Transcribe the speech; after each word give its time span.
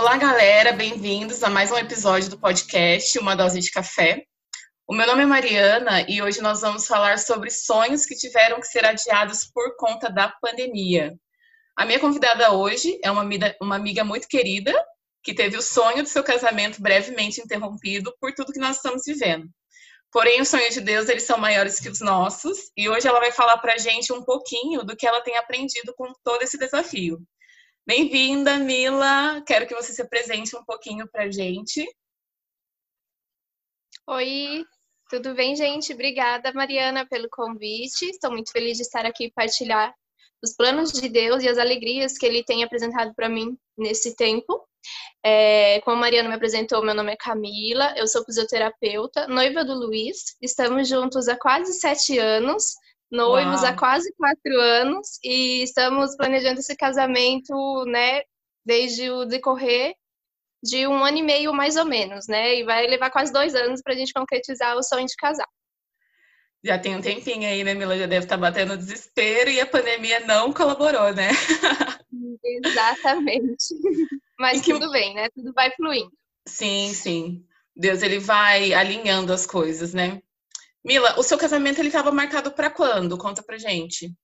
Olá, 0.00 0.16
galera, 0.16 0.72
bem-vindos 0.72 1.42
a 1.44 1.50
mais 1.50 1.70
um 1.70 1.76
episódio 1.76 2.30
do 2.30 2.38
podcast 2.38 3.18
Uma 3.18 3.36
Dose 3.36 3.60
de 3.60 3.70
Café. 3.70 4.24
O 4.88 4.94
meu 4.94 5.06
nome 5.06 5.24
é 5.24 5.26
Mariana 5.26 6.06
e 6.08 6.22
hoje 6.22 6.40
nós 6.40 6.62
vamos 6.62 6.86
falar 6.86 7.18
sobre 7.18 7.50
sonhos 7.50 8.06
que 8.06 8.16
tiveram 8.16 8.58
que 8.60 8.66
ser 8.66 8.82
adiados 8.82 9.44
por 9.52 9.76
conta 9.76 10.08
da 10.10 10.30
pandemia. 10.40 11.14
A 11.76 11.84
minha 11.84 12.00
convidada 12.00 12.50
hoje 12.50 12.98
é 13.04 13.10
uma 13.10 13.20
amiga, 13.20 13.54
uma 13.60 13.76
amiga 13.76 14.02
muito 14.02 14.26
querida 14.26 14.72
que 15.22 15.34
teve 15.34 15.58
o 15.58 15.62
sonho 15.62 16.02
do 16.02 16.08
seu 16.08 16.24
casamento 16.24 16.80
brevemente 16.80 17.42
interrompido 17.42 18.10
por 18.18 18.32
tudo 18.32 18.54
que 18.54 18.58
nós 18.58 18.76
estamos 18.76 19.02
vivendo. 19.06 19.50
Porém, 20.10 20.40
os 20.40 20.48
sonhos 20.48 20.72
de 20.72 20.80
Deus, 20.80 21.10
eles 21.10 21.24
são 21.24 21.36
maiores 21.36 21.78
que 21.78 21.90
os 21.90 22.00
nossos, 22.00 22.70
e 22.74 22.88
hoje 22.88 23.06
ela 23.06 23.20
vai 23.20 23.32
falar 23.32 23.58
para 23.58 23.76
gente 23.76 24.14
um 24.14 24.24
pouquinho 24.24 24.82
do 24.82 24.96
que 24.96 25.06
ela 25.06 25.20
tem 25.20 25.36
aprendido 25.36 25.92
com 25.94 26.10
todo 26.24 26.40
esse 26.40 26.56
desafio. 26.56 27.18
Bem-vinda, 27.86 28.58
Mila! 28.58 29.42
Quero 29.46 29.66
que 29.66 29.74
você 29.74 29.92
se 29.92 30.02
apresente 30.02 30.54
um 30.54 30.62
pouquinho 30.64 31.08
para 31.10 31.30
gente. 31.30 31.84
Oi, 34.06 34.64
tudo 35.08 35.34
bem, 35.34 35.56
gente? 35.56 35.92
Obrigada, 35.92 36.52
Mariana, 36.52 37.06
pelo 37.06 37.28
convite. 37.30 38.04
Estou 38.04 38.30
muito 38.30 38.52
feliz 38.52 38.76
de 38.76 38.82
estar 38.82 39.06
aqui 39.06 39.24
e 39.24 39.32
partilhar 39.32 39.94
os 40.42 40.54
planos 40.54 40.92
de 40.92 41.08
Deus 41.08 41.42
e 41.42 41.48
as 41.48 41.58
alegrias 41.58 42.16
que 42.16 42.26
Ele 42.26 42.44
tem 42.44 42.62
apresentado 42.62 43.14
para 43.14 43.28
mim 43.28 43.56
nesse 43.76 44.14
tempo. 44.14 44.62
É, 45.24 45.80
como 45.80 45.96
a 45.96 46.00
Mariana 46.00 46.28
me 46.28 46.34
apresentou, 46.34 46.84
meu 46.84 46.94
nome 46.94 47.12
é 47.12 47.16
Camila, 47.16 47.94
eu 47.96 48.06
sou 48.06 48.24
fisioterapeuta, 48.24 49.26
noiva 49.26 49.64
do 49.64 49.74
Luiz. 49.74 50.36
Estamos 50.40 50.88
juntos 50.88 51.28
há 51.28 51.36
quase 51.36 51.72
sete 51.74 52.18
anos, 52.18 52.74
noivos 53.10 53.62
Uau. 53.62 53.70
há 53.70 53.76
quase 53.76 54.12
quatro 54.16 54.60
anos 54.60 55.18
e 55.24 55.62
estamos 55.62 56.16
planejando 56.16 56.60
esse 56.60 56.76
casamento, 56.76 57.84
né, 57.86 58.22
desde 58.64 59.10
o 59.10 59.24
decorrer 59.24 59.94
de 60.62 60.86
um 60.86 61.04
ano 61.04 61.18
e 61.18 61.22
meio 61.22 61.52
mais 61.52 61.76
ou 61.76 61.84
menos, 61.84 62.26
né? 62.28 62.56
E 62.56 62.64
vai 62.64 62.86
levar 62.86 63.10
quase 63.10 63.32
dois 63.32 63.54
anos 63.54 63.80
para 63.82 63.94
a 63.94 63.96
gente 63.96 64.12
concretizar 64.12 64.76
o 64.76 64.82
sonho 64.82 65.06
de 65.06 65.16
casar. 65.16 65.48
Já 66.62 66.78
tem 66.78 66.94
um 66.94 67.00
tempinho 67.00 67.48
aí, 67.48 67.64
né, 67.64 67.72
Mila? 67.72 67.96
Já 67.96 68.06
deve 68.06 68.26
estar 68.26 68.36
tá 68.36 68.40
batendo 68.40 68.76
desespero 68.76 69.50
e 69.50 69.58
a 69.60 69.66
pandemia 69.66 70.20
não 70.20 70.52
colaborou, 70.52 71.14
né? 71.14 71.30
Exatamente. 72.44 73.74
Mas 74.38 74.60
que... 74.60 74.72
tudo 74.72 74.90
bem, 74.90 75.14
né? 75.14 75.30
Tudo 75.30 75.52
vai 75.54 75.70
fluindo. 75.70 76.12
Sim, 76.46 76.92
sim. 76.92 77.44
Deus 77.74 78.02
ele 78.02 78.18
vai 78.18 78.74
alinhando 78.74 79.32
as 79.32 79.46
coisas, 79.46 79.94
né? 79.94 80.20
Mila, 80.84 81.18
o 81.18 81.22
seu 81.22 81.36
casamento 81.36 81.78
ele 81.78 81.88
estava 81.88 82.10
marcado 82.10 82.52
para 82.52 82.70
quando? 82.70 83.18
Conta 83.18 83.42
pra 83.42 83.58
gente. 83.58 84.14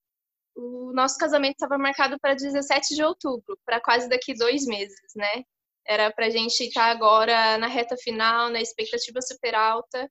O 0.55 0.91
nosso 0.95 1.19
casamento 1.19 1.53
estava 1.53 1.77
marcado 1.77 2.19
para 2.19 2.35
17 2.35 2.95
de 2.95 3.05
outubro, 3.05 3.59
para 3.65 3.81
quase 3.81 4.09
daqui 4.09 4.35
dois 4.35 4.65
meses, 4.65 5.13
né? 5.15 5.45
Era 5.87 6.11
para 6.11 6.27
a 6.27 6.31
gente 6.31 6.59
estar 6.65 6.87
tá 6.87 6.91
agora 6.91 7.59
na 7.59 7.67
reta 7.67 7.97
final, 7.97 8.49
na 8.49 8.61
expectativa 8.61 9.21
super 9.21 9.55
alta. 9.55 10.11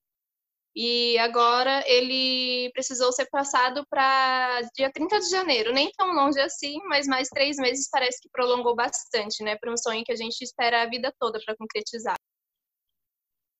E 0.76 1.18
agora 1.20 1.84
ele 1.88 2.70
precisou 2.74 3.12
ser 3.12 3.28
passado 3.30 3.86
para 3.90 4.62
dia 4.76 4.92
30 4.92 5.20
de 5.20 5.30
janeiro. 5.30 5.74
Nem 5.74 5.90
tão 5.98 6.14
longe 6.14 6.40
assim, 6.40 6.78
mas 6.90 7.08
mais 7.08 7.30
três 7.30 7.58
meses 7.58 7.90
parece 7.90 8.22
que 8.22 8.30
prolongou 8.30 8.76
bastante, 8.76 9.44
né? 9.44 9.56
Para 9.58 9.72
um 9.72 9.78
sonho 9.78 10.04
que 10.04 10.12
a 10.12 10.18
gente 10.18 10.42
espera 10.42 10.84
a 10.84 10.90
vida 10.90 11.14
toda 11.18 11.40
para 11.46 11.56
concretizar. 11.56 12.18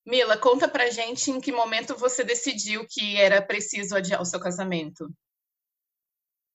Mila, 0.06 0.38
conta 0.38 0.68
pra 0.68 0.90
gente 0.90 1.32
em 1.32 1.42
que 1.42 1.52
momento 1.52 1.96
você 1.96 2.24
decidiu 2.24 2.86
que 2.88 3.18
era 3.18 3.42
preciso 3.42 3.96
adiar 3.96 4.22
o 4.22 4.26
seu 4.26 4.40
casamento. 4.40 5.10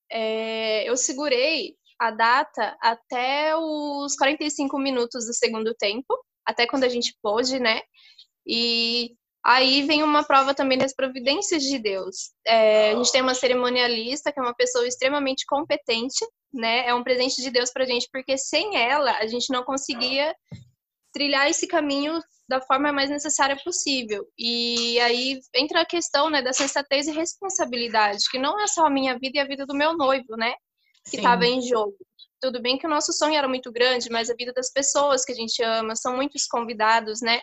É, 0.09 0.89
eu 0.89 0.95
segurei 0.95 1.75
a 1.99 2.11
data 2.11 2.77
até 2.81 3.55
os 3.55 4.15
45 4.15 4.79
minutos 4.79 5.25
do 5.25 5.33
segundo 5.33 5.73
tempo, 5.75 6.17
até 6.45 6.65
quando 6.65 6.85
a 6.85 6.89
gente 6.89 7.15
pôde, 7.21 7.59
né? 7.59 7.81
E 8.45 9.15
Aí 9.43 9.81
vem 9.81 10.03
uma 10.03 10.23
prova 10.23 10.53
também 10.53 10.77
das 10.77 10.93
providências 10.93 11.63
de 11.63 11.79
Deus. 11.79 12.31
É, 12.45 12.91
a 12.91 12.95
gente 12.95 13.11
tem 13.11 13.23
uma 13.23 13.33
cerimonialista, 13.33 14.31
que 14.31 14.39
é 14.39 14.43
uma 14.43 14.53
pessoa 14.53 14.87
extremamente 14.87 15.45
competente, 15.47 16.23
né? 16.53 16.87
É 16.87 16.93
um 16.93 17.03
presente 17.03 17.41
de 17.41 17.49
Deus 17.49 17.71
pra 17.71 17.85
gente, 17.85 18.07
porque 18.11 18.37
sem 18.37 18.77
ela 18.77 19.17
a 19.17 19.25
gente 19.25 19.51
não 19.51 19.63
conseguia 19.63 20.35
trilhar 21.13 21.49
esse 21.49 21.67
caminho 21.67 22.19
da 22.47 22.61
forma 22.61 22.91
mais 22.91 23.09
necessária 23.09 23.57
possível. 23.63 24.27
E 24.37 24.99
aí 24.99 25.39
entra 25.55 25.81
a 25.81 25.85
questão, 25.85 26.29
né, 26.29 26.41
da 26.41 26.51
sensatez 26.51 27.07
e 27.07 27.11
responsabilidade, 27.11 28.29
que 28.29 28.37
não 28.37 28.59
é 28.59 28.67
só 28.67 28.85
a 28.85 28.89
minha 28.89 29.17
vida 29.17 29.37
e 29.37 29.39
a 29.39 29.47
vida 29.47 29.65
do 29.65 29.75
meu 29.75 29.95
noivo, 29.95 30.35
né, 30.37 30.53
que 31.09 31.17
estava 31.17 31.45
em 31.45 31.61
jogo. 31.61 31.95
Tudo 32.41 32.61
bem 32.61 32.77
que 32.77 32.87
o 32.87 32.89
nosso 32.89 33.13
sonho 33.13 33.35
era 33.35 33.47
muito 33.47 33.71
grande, 33.71 34.09
mas 34.09 34.29
a 34.29 34.35
vida 34.35 34.51
das 34.51 34.71
pessoas 34.71 35.23
que 35.23 35.31
a 35.31 35.35
gente 35.35 35.61
ama, 35.63 35.95
são 35.95 36.15
muitos 36.15 36.45
convidados, 36.45 37.21
né? 37.21 37.39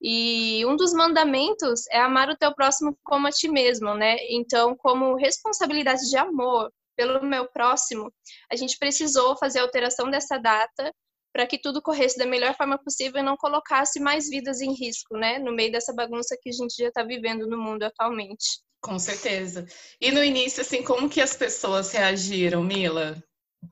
E 0.00 0.64
um 0.66 0.76
dos 0.76 0.92
mandamentos 0.92 1.86
é 1.90 1.98
amar 1.98 2.28
o 2.28 2.36
teu 2.36 2.54
próximo 2.54 2.96
como 3.02 3.26
a 3.26 3.30
ti 3.30 3.48
mesmo, 3.48 3.94
né? 3.94 4.16
Então, 4.28 4.76
como 4.76 5.16
responsabilidade 5.16 6.08
de 6.08 6.16
amor 6.16 6.70
pelo 6.94 7.24
meu 7.24 7.48
próximo, 7.48 8.12
a 8.52 8.56
gente 8.56 8.78
precisou 8.78 9.36
fazer 9.38 9.60
a 9.60 9.62
alteração 9.62 10.10
dessa 10.10 10.36
data 10.38 10.92
para 11.32 11.46
que 11.46 11.58
tudo 11.58 11.82
corresse 11.82 12.18
da 12.18 12.26
melhor 12.26 12.56
forma 12.56 12.78
possível 12.78 13.20
e 13.20 13.24
não 13.24 13.36
colocasse 13.36 14.00
mais 14.00 14.28
vidas 14.28 14.60
em 14.60 14.72
risco, 14.72 15.16
né? 15.16 15.38
No 15.38 15.52
meio 15.52 15.70
dessa 15.70 15.94
bagunça 15.94 16.36
que 16.40 16.48
a 16.48 16.52
gente 16.52 16.74
já 16.76 16.88
está 16.88 17.02
vivendo 17.02 17.46
no 17.46 17.58
mundo 17.58 17.82
atualmente. 17.82 18.60
Com 18.80 18.98
certeza. 18.98 19.66
E 20.00 20.10
no 20.10 20.22
início, 20.22 20.62
assim, 20.62 20.82
como 20.82 21.08
que 21.08 21.20
as 21.20 21.36
pessoas 21.36 21.92
reagiram, 21.92 22.62
Mila? 22.62 23.22
O 23.62 23.68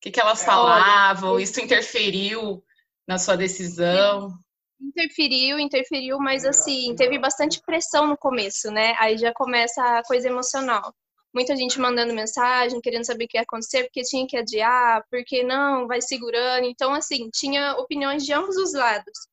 que, 0.00 0.10
que 0.10 0.20
elas 0.20 0.44
falavam? 0.44 1.38
Isso 1.38 1.60
interferiu 1.60 2.62
na 3.06 3.18
sua 3.18 3.36
decisão? 3.36 4.32
Interferiu, 4.80 5.58
interferiu, 5.58 6.18
mas 6.18 6.44
assim, 6.44 6.94
teve 6.94 7.18
bastante 7.18 7.60
pressão 7.66 8.06
no 8.06 8.16
começo, 8.16 8.70
né? 8.70 8.94
Aí 8.98 9.18
já 9.18 9.32
começa 9.32 9.82
a 9.82 10.02
coisa 10.02 10.28
emocional. 10.28 10.94
Muita 11.32 11.54
gente 11.54 11.78
mandando 11.78 12.12
mensagem, 12.12 12.80
querendo 12.80 13.04
saber 13.04 13.24
o 13.24 13.28
que 13.28 13.38
ia 13.38 13.42
acontecer, 13.42 13.84
porque 13.84 14.02
tinha 14.02 14.26
que 14.26 14.36
adiar, 14.36 15.04
porque 15.10 15.44
não, 15.44 15.86
vai 15.86 16.00
segurando. 16.00 16.64
Então, 16.64 16.92
assim, 16.92 17.28
tinha 17.32 17.74
opiniões 17.74 18.24
de 18.24 18.32
ambos 18.32 18.56
os 18.56 18.74
lados. 18.74 19.28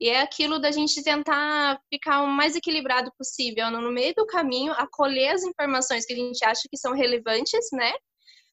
E 0.00 0.08
é 0.08 0.20
aquilo 0.20 0.58
da 0.58 0.70
gente 0.72 1.02
tentar 1.02 1.78
ficar 1.92 2.22
o 2.22 2.26
mais 2.26 2.56
equilibrado 2.56 3.12
possível, 3.16 3.70
no 3.70 3.92
meio 3.92 4.14
do 4.14 4.26
caminho, 4.26 4.72
acolher 4.72 5.28
as 5.28 5.44
informações 5.44 6.04
que 6.04 6.12
a 6.12 6.16
gente 6.16 6.44
acha 6.44 6.62
que 6.70 6.76
são 6.76 6.92
relevantes, 6.94 7.68
né? 7.72 7.92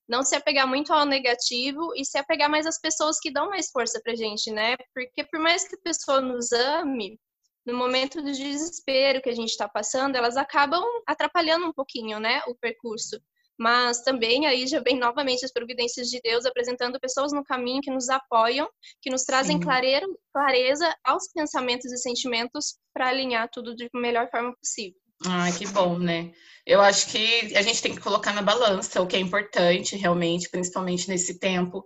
não 0.09 0.23
se 0.23 0.35
apegar 0.35 0.67
muito 0.67 0.91
ao 0.91 1.05
negativo 1.05 1.93
e 1.95 2.03
se 2.03 2.17
apegar 2.17 2.49
mais 2.49 2.65
às 2.65 2.81
pessoas 2.81 3.19
que 3.19 3.31
dão 3.31 3.49
mais 3.49 3.69
força 3.69 4.01
pra 4.03 4.15
gente, 4.15 4.51
né? 4.51 4.75
Porque 4.93 5.23
por 5.25 5.39
mais 5.39 5.67
que 5.67 5.75
a 5.75 5.81
pessoa 5.83 6.19
nos 6.19 6.51
ame, 6.51 7.19
no 7.69 7.77
momento 7.77 8.21
do 8.21 8.31
desespero 8.31 9.21
que 9.21 9.29
a 9.29 9.35
gente 9.35 9.49
está 9.49 9.67
passando, 9.67 10.15
elas 10.15 10.35
acabam 10.35 10.83
atrapalhando 11.07 11.65
um 11.65 11.73
pouquinho, 11.73 12.19
né, 12.19 12.41
o 12.47 12.55
percurso. 12.55 13.21
Mas 13.57 14.01
também 14.01 14.47
aí 14.47 14.65
já 14.67 14.79
vem 14.79 14.97
novamente 14.97 15.43
as 15.43 15.51
providências 15.51 16.07
de 16.07 16.21
Deus 16.21 16.45
apresentando 16.45 16.99
pessoas 16.99 17.33
no 17.33 17.43
caminho 17.43 17.81
que 17.81 17.91
nos 17.91 18.07
apoiam, 18.07 18.69
que 19.01 19.09
nos 19.09 19.25
trazem 19.25 19.59
clareira, 19.59 20.07
clareza 20.33 20.95
aos 21.03 21.27
pensamentos 21.33 21.91
e 21.91 21.97
sentimentos 21.97 22.77
para 22.93 23.09
alinhar 23.09 23.49
tudo 23.51 23.75
de 23.75 23.89
melhor 23.93 24.29
forma 24.31 24.55
possível. 24.55 24.97
Ai, 25.25 25.51
que 25.51 25.67
bom, 25.67 25.99
né? 25.99 26.31
Eu 26.65 26.79
acho 26.79 27.09
que 27.09 27.53
a 27.57 27.61
gente 27.61 27.81
tem 27.81 27.93
que 27.93 27.99
colocar 27.99 28.31
na 28.31 28.41
balança 28.41 29.01
o 29.01 29.07
que 29.07 29.17
é 29.17 29.19
importante 29.19 29.97
realmente, 29.97 30.49
principalmente 30.49 31.09
nesse 31.09 31.37
tempo. 31.37 31.85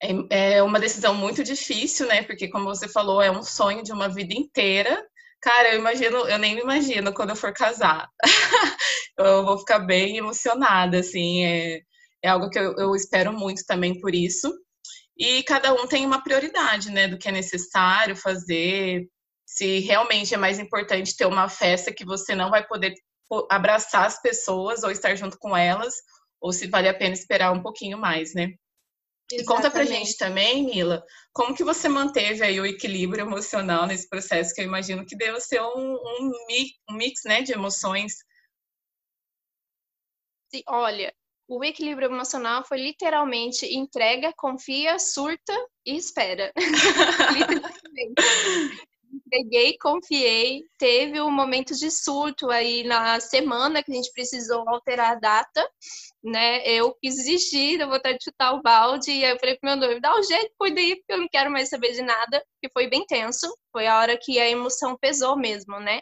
É, 0.00 0.56
é 0.56 0.62
uma 0.62 0.78
decisão 0.80 1.14
muito 1.14 1.42
difícil, 1.42 2.06
né? 2.06 2.22
Porque, 2.22 2.48
como 2.48 2.64
você 2.64 2.88
falou, 2.88 3.20
é 3.20 3.30
um 3.30 3.42
sonho 3.42 3.82
de 3.82 3.92
uma 3.92 4.08
vida 4.08 4.34
inteira. 4.34 5.04
Cara, 5.40 5.74
eu 5.74 5.78
imagino, 5.78 6.18
eu 6.28 6.38
nem 6.38 6.54
me 6.54 6.62
imagino 6.62 7.12
quando 7.12 7.30
eu 7.30 7.36
for 7.36 7.52
casar. 7.52 8.08
eu 9.18 9.44
vou 9.44 9.58
ficar 9.58 9.80
bem 9.80 10.16
emocionada, 10.16 10.98
assim. 11.00 11.44
É, 11.44 11.80
é 12.22 12.28
algo 12.28 12.50
que 12.50 12.58
eu, 12.58 12.74
eu 12.76 12.94
espero 12.94 13.32
muito 13.32 13.64
também 13.66 14.00
por 14.00 14.14
isso. 14.14 14.52
E 15.16 15.42
cada 15.42 15.72
um 15.74 15.86
tem 15.86 16.06
uma 16.06 16.22
prioridade, 16.22 16.90
né? 16.90 17.08
Do 17.08 17.18
que 17.18 17.28
é 17.28 17.32
necessário 17.32 18.14
fazer, 18.16 19.08
se 19.48 19.80
realmente 19.80 20.34
é 20.34 20.36
mais 20.36 20.58
importante 20.58 21.16
ter 21.16 21.26
uma 21.26 21.48
festa 21.48 21.92
que 21.92 22.04
você 22.04 22.34
não 22.34 22.50
vai 22.50 22.66
poder 22.66 22.94
abraçar 23.50 24.06
as 24.06 24.20
pessoas 24.20 24.82
ou 24.82 24.90
estar 24.90 25.14
junto 25.16 25.38
com 25.38 25.56
elas, 25.56 25.94
ou 26.40 26.52
se 26.52 26.68
vale 26.68 26.88
a 26.88 26.94
pena 26.94 27.14
esperar 27.14 27.52
um 27.52 27.62
pouquinho 27.62 27.98
mais, 27.98 28.34
né? 28.34 28.52
Exatamente. 29.30 29.42
E 29.42 29.44
conta 29.44 29.70
pra 29.70 29.84
gente 29.84 30.16
também, 30.16 30.64
Mila, 30.64 31.04
como 31.32 31.54
que 31.54 31.62
você 31.62 31.88
manteve 31.88 32.42
aí 32.42 32.58
o 32.58 32.66
equilíbrio 32.66 33.22
emocional 33.22 33.86
nesse 33.86 34.08
processo, 34.08 34.54
que 34.54 34.60
eu 34.60 34.64
imagino 34.64 35.04
que 35.04 35.16
deve 35.16 35.38
ser 35.40 35.60
um, 35.60 35.94
um, 35.94 36.32
um 36.90 36.94
mix, 36.94 37.20
né, 37.24 37.42
de 37.42 37.52
emoções. 37.52 38.14
Sim, 40.50 40.62
olha, 40.66 41.14
o 41.46 41.62
equilíbrio 41.62 42.10
emocional 42.10 42.64
foi 42.64 42.78
literalmente 42.78 43.66
entrega, 43.66 44.32
confia, 44.34 44.98
surta 44.98 45.52
e 45.84 45.96
espera. 45.96 46.50
literalmente. 47.36 48.88
entreguei, 49.12 49.76
confiei. 49.78 50.64
Teve 50.78 51.20
um 51.20 51.30
momento 51.30 51.74
de 51.74 51.90
surto 51.90 52.50
aí 52.50 52.82
na 52.84 53.20
semana 53.20 53.82
que 53.82 53.92
a 53.92 53.94
gente 53.94 54.12
precisou 54.12 54.66
alterar 54.68 55.12
a 55.12 55.20
data, 55.20 55.70
né? 56.22 56.66
Eu 56.66 56.94
quis 56.94 57.16
desistir, 57.16 57.80
eu 57.80 57.88
vontade 57.88 58.18
de 58.18 58.24
chutar 58.24 58.54
o 58.54 58.62
balde. 58.62 59.10
E 59.10 59.24
aí 59.24 59.32
eu 59.32 59.38
falei 59.38 59.56
pro 59.58 59.70
meu 59.70 59.76
noivo, 59.76 60.00
dá 60.00 60.16
um 60.18 60.22
jeito, 60.22 60.52
cuida 60.58 60.80
aí, 60.80 60.96
porque 60.96 61.12
eu 61.12 61.18
não 61.18 61.28
quero 61.28 61.50
mais 61.50 61.68
saber 61.68 61.92
de 61.92 62.02
nada. 62.02 62.44
Que 62.62 62.70
foi 62.72 62.88
bem 62.88 63.04
tenso. 63.06 63.46
Foi 63.72 63.86
a 63.86 63.98
hora 63.98 64.18
que 64.20 64.38
a 64.38 64.48
emoção 64.48 64.96
pesou 64.96 65.36
mesmo, 65.36 65.78
né? 65.80 66.00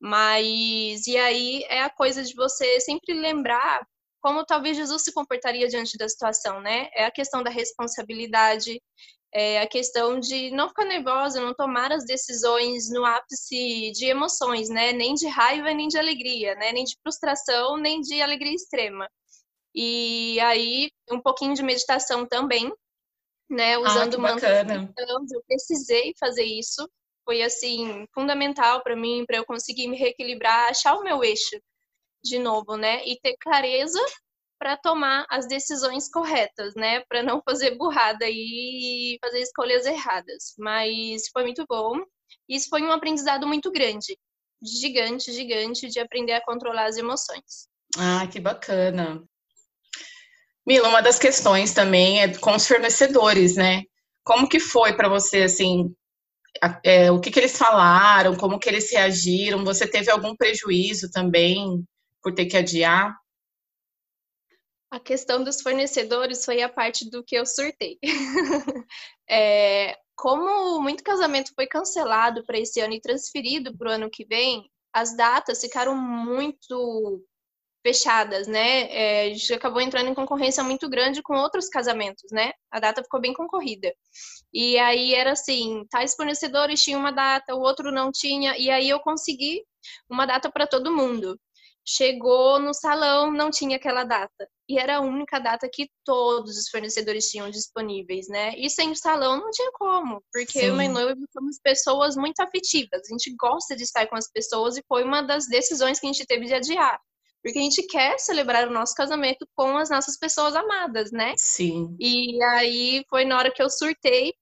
Mas, 0.00 1.06
e 1.06 1.16
aí 1.16 1.64
é 1.68 1.82
a 1.82 1.90
coisa 1.90 2.24
de 2.24 2.34
você 2.34 2.80
sempre 2.80 3.14
lembrar 3.14 3.86
como 4.20 4.44
talvez 4.44 4.76
Jesus 4.76 5.02
se 5.02 5.12
comportaria 5.12 5.68
diante 5.68 5.98
da 5.98 6.08
situação, 6.08 6.60
né? 6.60 6.88
É 6.94 7.04
a 7.04 7.10
questão 7.10 7.42
da 7.42 7.50
responsabilidade, 7.50 8.80
é 9.34 9.60
a 9.60 9.66
questão 9.66 10.20
de 10.20 10.50
não 10.52 10.68
ficar 10.68 10.84
nervosa, 10.84 11.40
não 11.40 11.54
tomar 11.54 11.92
as 11.92 12.04
decisões 12.04 12.90
no 12.90 13.04
ápice 13.04 13.90
de 13.92 14.06
emoções, 14.06 14.68
né? 14.68 14.92
Nem 14.92 15.14
de 15.14 15.26
raiva, 15.28 15.72
nem 15.74 15.88
de 15.88 15.98
alegria, 15.98 16.54
né? 16.54 16.72
Nem 16.72 16.84
de 16.84 16.96
frustração, 17.02 17.76
nem 17.76 18.00
de 18.00 18.22
alegria 18.22 18.54
extrema. 18.54 19.08
E 19.74 20.38
aí, 20.40 20.90
um 21.10 21.20
pouquinho 21.20 21.54
de 21.54 21.62
meditação 21.62 22.26
também, 22.26 22.72
né? 23.48 23.74
Ah, 23.74 23.80
Usando 23.80 24.16
ah, 24.16 24.32
bacana. 24.34 24.92
eu 24.98 25.42
precisei 25.46 26.14
fazer 26.18 26.44
isso. 26.44 26.88
Foi 27.24 27.42
assim 27.42 28.06
fundamental 28.12 28.82
para 28.82 28.96
mim, 28.96 29.24
para 29.26 29.36
eu 29.36 29.44
conseguir 29.44 29.88
me 29.88 29.96
reequilibrar, 29.96 30.70
achar 30.70 30.94
o 30.96 31.04
meu 31.04 31.22
eixo 31.22 31.56
de 32.22 32.38
novo, 32.38 32.76
né? 32.76 33.04
E 33.06 33.18
ter 33.20 33.36
clareza 33.40 34.00
para 34.58 34.76
tomar 34.76 35.26
as 35.28 35.46
decisões 35.46 36.08
corretas, 36.08 36.74
né? 36.74 37.00
Para 37.08 37.22
não 37.22 37.42
fazer 37.42 37.76
burrada 37.76 38.26
e 38.28 39.18
fazer 39.20 39.40
escolhas 39.40 39.86
erradas. 39.86 40.54
Mas 40.58 41.28
foi 41.32 41.42
muito 41.42 41.64
bom. 41.68 42.00
Isso 42.48 42.68
foi 42.68 42.82
um 42.82 42.92
aprendizado 42.92 43.46
muito 43.46 43.70
grande, 43.70 44.16
gigante, 44.62 45.32
gigante, 45.32 45.88
de 45.88 45.98
aprender 45.98 46.32
a 46.32 46.44
controlar 46.44 46.86
as 46.86 46.96
emoções. 46.96 47.68
Ah, 47.98 48.26
que 48.26 48.40
bacana. 48.40 49.22
Mila, 50.66 50.88
uma 50.88 51.00
das 51.00 51.18
questões 51.18 51.74
também 51.74 52.22
é 52.22 52.36
com 52.38 52.54
os 52.54 52.66
fornecedores, 52.66 53.56
né? 53.56 53.82
Como 54.24 54.48
que 54.48 54.60
foi 54.60 54.92
para 54.94 55.08
você, 55.08 55.42
assim, 55.42 55.92
é, 56.84 57.10
o 57.10 57.20
que, 57.20 57.30
que 57.30 57.40
eles 57.40 57.56
falaram, 57.56 58.36
como 58.36 58.58
que 58.58 58.68
eles 58.68 58.90
reagiram? 58.92 59.64
Você 59.64 59.86
teve 59.86 60.10
algum 60.10 60.36
prejuízo 60.36 61.10
também 61.10 61.84
por 62.22 62.34
ter 62.34 62.46
que 62.46 62.56
adiar? 62.56 63.16
A 64.90 65.00
questão 65.00 65.42
dos 65.42 65.60
fornecedores 65.62 66.44
foi 66.44 66.62
a 66.62 66.68
parte 66.68 67.08
do 67.10 67.24
que 67.24 67.34
eu 67.34 67.46
surtei. 67.46 67.98
é, 69.28 69.98
como 70.14 70.80
muito 70.80 71.02
casamento 71.02 71.52
foi 71.54 71.66
cancelado 71.66 72.44
para 72.44 72.58
esse 72.58 72.78
ano 72.80 72.92
e 72.92 73.00
transferido 73.00 73.76
para 73.76 73.88
o 73.88 73.92
ano 73.92 74.10
que 74.10 74.24
vem, 74.24 74.70
as 74.92 75.16
datas 75.16 75.60
ficaram 75.60 75.96
muito 75.96 77.24
fechadas, 77.82 78.46
né? 78.46 78.82
É, 78.90 79.22
a 79.22 79.28
gente 79.28 79.52
acabou 79.52 79.80
entrando 79.80 80.08
em 80.08 80.14
concorrência 80.14 80.62
muito 80.62 80.88
grande 80.88 81.22
com 81.22 81.34
outros 81.36 81.68
casamentos, 81.68 82.30
né? 82.30 82.52
A 82.70 82.78
data 82.80 83.02
ficou 83.02 83.20
bem 83.20 83.34
concorrida. 83.34 83.92
E 84.52 84.78
aí 84.78 85.14
era 85.14 85.32
assim, 85.32 85.84
tais 85.90 86.14
fornecedores 86.14 86.80
tinham 86.80 87.00
uma 87.00 87.10
data, 87.10 87.54
o 87.54 87.60
outro 87.60 87.90
não 87.90 88.10
tinha, 88.12 88.56
e 88.56 88.70
aí 88.70 88.88
eu 88.88 89.00
consegui 89.00 89.64
uma 90.08 90.26
data 90.26 90.50
para 90.50 90.66
todo 90.66 90.94
mundo. 90.94 91.38
Chegou 91.84 92.60
no 92.60 92.72
salão, 92.72 93.32
não 93.32 93.50
tinha 93.50 93.76
aquela 93.76 94.04
data. 94.04 94.48
E 94.68 94.78
era 94.78 94.98
a 94.98 95.00
única 95.00 95.40
data 95.40 95.68
que 95.70 95.90
todos 96.04 96.56
os 96.56 96.68
fornecedores 96.68 97.28
tinham 97.28 97.50
disponíveis, 97.50 98.28
né? 98.28 98.54
E 98.56 98.70
sem 98.70 98.92
o 98.92 98.96
salão 98.96 99.40
não 99.40 99.50
tinha 99.50 99.72
como, 99.72 100.22
porque 100.32 100.60
Sim. 100.60 100.66
eu 100.66 100.80
e 100.80 100.88
noiva 100.88 101.20
somos 101.32 101.58
pessoas 101.60 102.14
muito 102.14 102.38
afetivas. 102.40 103.02
A 103.04 103.12
gente 103.12 103.34
gosta 103.36 103.74
de 103.74 103.82
estar 103.82 104.06
com 104.06 104.14
as 104.14 104.30
pessoas 104.30 104.76
e 104.76 104.84
foi 104.86 105.02
uma 105.02 105.22
das 105.22 105.48
decisões 105.48 105.98
que 105.98 106.06
a 106.06 106.12
gente 106.12 106.24
teve 106.24 106.46
de 106.46 106.54
adiar. 106.54 107.00
Porque 107.42 107.58
a 107.58 107.62
gente 107.62 107.82
quer 107.86 108.18
celebrar 108.18 108.68
o 108.68 108.72
nosso 108.72 108.94
casamento 108.94 109.46
com 109.54 109.76
as 109.76 109.90
nossas 109.90 110.16
pessoas 110.16 110.54
amadas, 110.54 111.10
né? 111.10 111.34
Sim. 111.36 111.96
E 111.98 112.42
aí 112.42 113.04
foi 113.10 113.24
na 113.24 113.36
hora 113.36 113.50
que 113.50 113.62
eu 113.62 113.68
surtei 113.68 114.32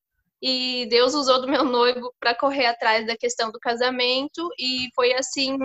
e 0.43 0.87
Deus 0.88 1.14
usou 1.14 1.41
do 1.41 1.49
meu 1.49 1.64
noivo 1.64 2.14
para 2.19 2.35
correr 2.35 2.67
atrás 2.67 3.06
da 3.06 3.17
questão 3.17 3.50
do 3.50 3.58
casamento 3.58 4.49
e 4.58 4.88
foi 4.94 5.12
assim 5.14 5.56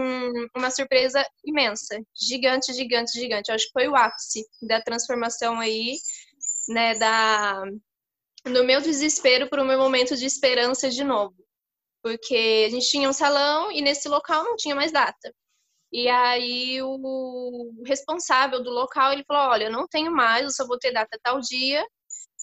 uma 0.56 0.70
surpresa 0.70 1.26
imensa, 1.46 2.02
gigante, 2.14 2.74
gigante, 2.74 3.14
gigante. 3.14 3.50
Eu 3.50 3.56
acho 3.56 3.66
que 3.68 3.74
foi 3.74 3.88
o 3.88 3.96
ápice 3.96 4.46
da 4.62 4.82
transformação 4.82 5.60
aí, 5.60 5.96
né, 6.70 6.96
da 6.96 7.64
no 8.46 8.64
meu 8.64 8.80
desespero 8.80 9.50
para 9.50 9.64
o 9.64 9.66
meu 9.66 9.78
momento 9.80 10.16
de 10.16 10.26
esperança 10.26 10.90
de 10.90 11.04
novo. 11.04 11.36
Porque 12.04 12.66
a 12.68 12.70
gente 12.70 12.88
tinha 12.88 13.10
um 13.10 13.14
salão 13.14 13.72
e 13.72 13.82
nesse 13.82 14.08
local 14.08 14.44
não 14.44 14.56
tinha 14.56 14.76
mais 14.76 14.92
data. 14.92 15.34
E 15.92 16.10
aí 16.10 16.82
o 16.82 17.74
responsável 17.86 18.62
do 18.64 18.70
local, 18.70 19.14
ele 19.14 19.24
falou: 19.28 19.52
"Olha, 19.52 19.66
eu 19.66 19.72
não 19.72 19.88
tenho 19.88 20.12
mais, 20.12 20.44
eu 20.44 20.52
só 20.52 20.68
vou 20.68 20.78
ter 20.78 20.92
data 20.92 21.18
tal 21.24 21.40
dia". 21.40 21.86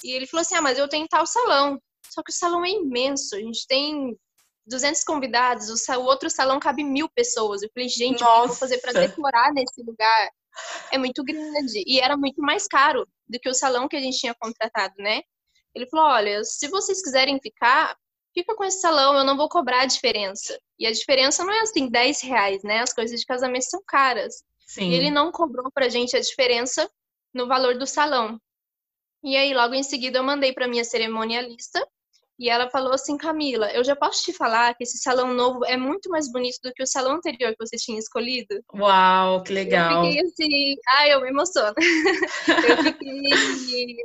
E 0.05 0.13
ele 0.13 0.27
falou 0.27 0.43
assim: 0.43 0.55
"Ah, 0.55 0.63
mas 0.63 0.79
eu 0.79 0.89
tenho 0.89 1.07
tal 1.09 1.27
salão". 1.27 1.79
Só 2.11 2.23
que 2.23 2.33
o 2.33 2.35
salão 2.35 2.65
é 2.65 2.71
imenso, 2.71 3.37
a 3.37 3.41
gente 3.41 3.67
tem 3.67 4.17
200 4.67 5.03
convidados, 5.05 5.69
o, 5.69 6.03
outro 6.03 6.31
salão 6.31 6.61
cabe 6.61 6.85
mil 6.85 7.09
pessoas. 7.11 7.63
Eu 7.63 7.71
falei, 7.75 7.89
gente, 7.89 8.21
Nossa. 8.21 8.25
o 8.25 8.35
que 8.35 8.43
eu 8.43 8.49
vou 8.49 8.57
fazer 8.57 8.79
para 8.79 8.93
decorar 8.93 9.53
nesse 9.53 9.83
lugar? 9.83 10.31
É 10.93 10.99
muito 10.99 11.25
grande. 11.25 11.83
E 11.87 11.99
era 11.99 12.17
muito 12.17 12.41
mais 12.41 12.67
caro 12.69 13.07
do 13.27 13.39
que 13.39 13.49
o 13.49 13.55
salão 13.55 13.89
que 13.89 13.97
a 13.97 14.01
gente 14.01 14.19
tinha 14.19 14.35
contratado, 14.39 14.95
né? 14.99 15.23
Ele 15.75 15.89
falou: 15.89 16.07
olha, 16.07 16.45
se 16.45 16.69
vocês 16.69 17.03
quiserem 17.03 17.41
ficar, 17.41 17.97
fica 18.35 18.55
com 18.55 18.65
esse 18.65 18.81
salão, 18.81 19.17
eu 19.17 19.25
não 19.25 19.37
vou 19.37 19.49
cobrar 19.49 19.83
a 19.83 19.87
diferença. 19.87 20.59
E 20.79 20.87
a 20.87 20.93
diferença 20.93 21.45
não 21.45 21.53
é 21.53 21.61
assim, 21.61 21.89
10 21.89 22.23
reais, 22.23 22.63
né? 22.63 22.81
As 22.81 22.93
coisas 22.93 23.21
de 23.21 23.27
casamento 23.27 23.65
são 23.65 23.83
caras. 23.87 24.43
Sim. 24.67 24.91
E 24.91 24.95
ele 24.95 25.11
não 25.11 25.31
cobrou 25.31 25.71
pra 25.73 25.89
gente 25.89 26.17
a 26.17 26.21
diferença 26.21 26.89
no 27.35 27.47
valor 27.47 27.77
do 27.77 27.87
salão. 27.87 28.39
E 29.23 29.37
aí, 29.37 29.55
logo 29.55 29.75
em 29.75 29.83
seguida, 29.83 30.19
eu 30.19 30.25
mandei 30.25 30.53
para 30.53 30.67
minha 30.67 30.85
cerimonialista 30.85 31.87
e 32.39 32.49
ela 32.49 32.69
falou 32.69 32.93
assim: 32.93 33.17
Camila, 33.17 33.71
eu 33.73 33.85
já 33.85 33.95
posso 33.95 34.25
te 34.25 34.33
falar 34.33 34.75
que 34.75 34.83
esse 34.83 34.99
salão 34.99 35.33
novo 35.33 35.65
é 35.65 35.77
muito 35.77 36.09
mais 36.09 36.31
bonito 36.31 36.59
do 36.63 36.73
que 36.73 36.83
o 36.83 36.87
salão 36.87 37.17
anterior 37.17 37.53
que 37.53 37.65
você 37.65 37.77
tinha 37.77 37.99
escolhido? 37.99 38.61
Uau, 38.75 39.43
que 39.45 39.53
legal! 39.53 40.05
Eu 40.05 40.11
fiquei 40.11 40.27
assim, 40.27 40.75
ai, 40.89 41.13
eu 41.13 41.21
me 41.21 41.29
emociono. 41.29 41.75
eu 42.69 42.83
fiquei. 42.83 43.97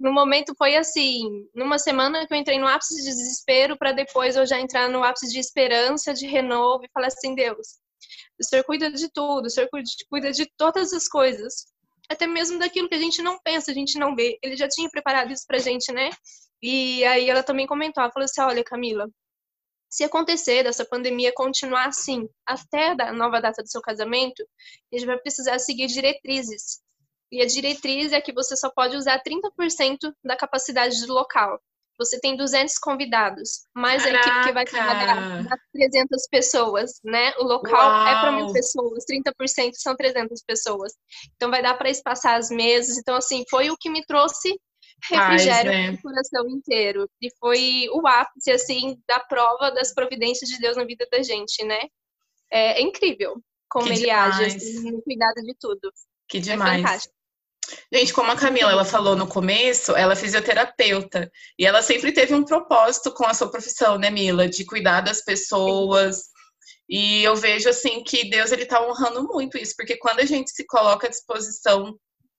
No 0.00 0.12
momento 0.12 0.54
foi 0.56 0.74
assim, 0.76 1.46
numa 1.54 1.78
semana 1.78 2.26
que 2.26 2.34
eu 2.34 2.38
entrei 2.38 2.58
no 2.58 2.66
ápice 2.66 2.96
de 2.96 3.04
desespero 3.04 3.76
para 3.76 3.92
depois 3.92 4.34
eu 4.34 4.46
já 4.46 4.58
entrar 4.58 4.88
no 4.88 5.04
ápice 5.04 5.30
de 5.30 5.38
esperança, 5.38 6.14
de 6.14 6.26
renovo 6.26 6.84
e 6.84 6.90
falar 6.92 7.08
assim, 7.08 7.34
Deus, 7.34 7.78
o 8.40 8.44
Senhor 8.44 8.64
cuida 8.64 8.90
de 8.90 9.12
tudo, 9.12 9.46
o 9.46 9.50
Senhor 9.50 9.68
cuida 10.08 10.32
de 10.32 10.46
todas 10.56 10.92
as 10.94 11.06
coisas 11.06 11.66
até 12.10 12.26
mesmo 12.26 12.58
daquilo 12.58 12.88
que 12.88 12.96
a 12.96 12.98
gente 12.98 13.22
não 13.22 13.38
pensa, 13.38 13.70
a 13.70 13.74
gente 13.74 13.96
não 13.96 14.16
vê. 14.16 14.36
Ele 14.42 14.56
já 14.56 14.68
tinha 14.68 14.90
preparado 14.90 15.30
isso 15.30 15.46
pra 15.46 15.58
gente, 15.58 15.92
né? 15.92 16.10
E 16.60 17.04
aí 17.04 17.30
ela 17.30 17.42
também 17.44 17.68
comentou, 17.68 18.02
ela 18.02 18.12
falou 18.12 18.24
assim, 18.24 18.40
olha, 18.40 18.64
Camila, 18.64 19.08
se 19.88 20.02
acontecer 20.02 20.64
dessa 20.64 20.84
pandemia 20.84 21.32
continuar 21.32 21.86
assim 21.86 22.28
até 22.44 22.96
a 23.00 23.12
nova 23.12 23.40
data 23.40 23.62
do 23.62 23.70
seu 23.70 23.80
casamento, 23.80 24.42
a 24.92 24.96
gente 24.96 25.06
vai 25.06 25.18
precisar 25.18 25.58
seguir 25.60 25.86
diretrizes. 25.86 26.80
E 27.30 27.42
a 27.42 27.46
diretriz 27.46 28.12
é 28.12 28.20
que 28.20 28.32
você 28.32 28.56
só 28.56 28.70
pode 28.70 28.96
usar 28.96 29.22
30% 29.22 30.12
da 30.24 30.36
capacidade 30.36 31.06
do 31.06 31.12
local 31.12 31.60
você 32.00 32.18
tem 32.18 32.34
200 32.34 32.78
convidados, 32.78 33.66
mais 33.76 34.02
Caraca. 34.02 34.18
a 34.18 34.30
equipe 34.30 34.46
que 34.46 34.52
vai 34.54 34.64
trabalhar 34.64 35.46
300 35.70 36.28
pessoas, 36.30 36.92
né? 37.04 37.34
O 37.38 37.44
local 37.44 37.78
Uau. 37.78 38.08
é 38.08 38.12
para 38.12 38.32
mil 38.32 38.50
pessoas, 38.54 39.04
30% 39.04 39.72
são 39.74 39.94
300 39.94 40.42
pessoas. 40.42 40.94
Então 41.36 41.50
vai 41.50 41.62
dar 41.62 41.74
para 41.74 41.90
espaçar 41.90 42.38
as 42.38 42.48
mesas. 42.48 42.96
Então, 42.96 43.14
assim, 43.14 43.44
foi 43.50 43.70
o 43.70 43.76
que 43.76 43.90
me 43.90 44.02
trouxe 44.06 44.58
refrigério 45.10 45.70
Paz, 45.70 45.90
né? 45.90 45.90
o 45.90 46.02
coração 46.02 46.48
inteiro. 46.48 47.06
E 47.20 47.28
foi 47.38 47.86
o 47.92 48.06
ápice, 48.06 48.50
assim, 48.50 48.98
da 49.06 49.20
prova 49.20 49.70
das 49.70 49.92
providências 49.92 50.48
de 50.48 50.58
Deus 50.58 50.78
na 50.78 50.84
vida 50.84 51.06
da 51.12 51.22
gente, 51.22 51.62
né? 51.64 51.80
É, 52.50 52.80
é 52.80 52.82
incrível 52.82 53.36
como 53.68 53.84
que 53.84 53.92
ele 53.92 54.06
demais. 54.06 54.40
age, 54.40 54.56
assim, 54.56 54.90
no 54.90 55.02
cuidado 55.02 55.42
de 55.44 55.54
tudo. 55.60 55.92
Que 56.26 56.38
é 56.38 56.40
demais. 56.40 56.72
É 56.72 56.76
fantástico. 56.82 57.19
Gente, 57.92 58.12
como 58.12 58.30
a 58.30 58.36
Camila 58.36 58.70
ela 58.70 58.84
falou 58.84 59.16
no 59.16 59.26
começo, 59.26 59.96
ela 59.96 60.12
é 60.12 60.16
fisioterapeuta 60.16 61.30
e 61.58 61.66
ela 61.66 61.82
sempre 61.82 62.12
teve 62.12 62.34
um 62.34 62.44
propósito 62.44 63.12
com 63.12 63.26
a 63.26 63.34
sua 63.34 63.50
profissão, 63.50 63.98
né, 63.98 64.10
Mila, 64.10 64.48
de 64.48 64.64
cuidar 64.64 65.00
das 65.00 65.22
pessoas. 65.22 66.30
E 66.88 67.22
eu 67.22 67.36
vejo 67.36 67.68
assim 67.68 68.02
que 68.02 68.28
Deus 68.28 68.50
ele 68.52 68.66
tá 68.66 68.84
honrando 68.84 69.22
muito 69.24 69.56
isso, 69.56 69.74
porque 69.76 69.96
quando 69.96 70.20
a 70.20 70.24
gente 70.24 70.50
se 70.50 70.66
coloca 70.66 71.06
à 71.06 71.10
disposição 71.10 71.96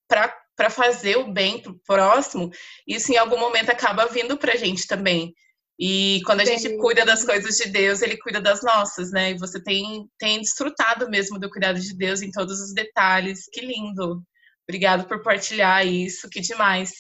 para 0.08 0.70
fazer 0.70 1.18
o 1.18 1.32
bem 1.32 1.62
pro 1.62 1.80
próximo, 1.86 2.52
isso 2.88 3.12
em 3.12 3.18
algum 3.18 3.38
momento 3.38 3.70
acaba 3.70 4.08
vindo 4.08 4.38
pra 4.38 4.58
gente 4.58 4.86
também. 4.88 5.34
E 5.80 6.22
quando 6.26 6.42
a 6.42 6.44
Bem, 6.44 6.60
gente 6.60 6.78
cuida 6.78 7.04
das 7.04 7.26
coisas 7.26 7.56
de 7.58 7.70
Deus, 7.70 8.04
ele 8.04 8.18
cuida 8.18 8.40
das 8.40 8.62
nossas, 8.62 9.12
né? 9.12 9.32
E 9.32 9.38
você 9.40 9.60
tem, 9.64 10.08
tem 10.20 10.40
desfrutado 10.40 11.10
mesmo 11.10 11.40
do 11.40 11.50
cuidado 11.50 11.80
de 11.80 11.98
Deus 11.98 12.22
em 12.22 12.30
todos 12.30 12.60
os 12.62 12.72
detalhes. 12.72 13.46
Que 13.52 13.62
lindo! 13.62 14.22
Obrigado 14.68 15.08
por 15.08 15.22
partilhar 15.22 15.86
isso, 15.86 16.30
que 16.30 16.40
demais. 16.40 16.92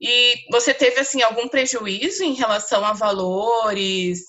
E 0.00 0.34
você 0.50 0.74
teve 0.74 1.00
assim 1.00 1.22
algum 1.22 1.48
prejuízo 1.48 2.22
em 2.22 2.34
relação 2.34 2.84
a 2.84 2.92
valores? 2.92 4.20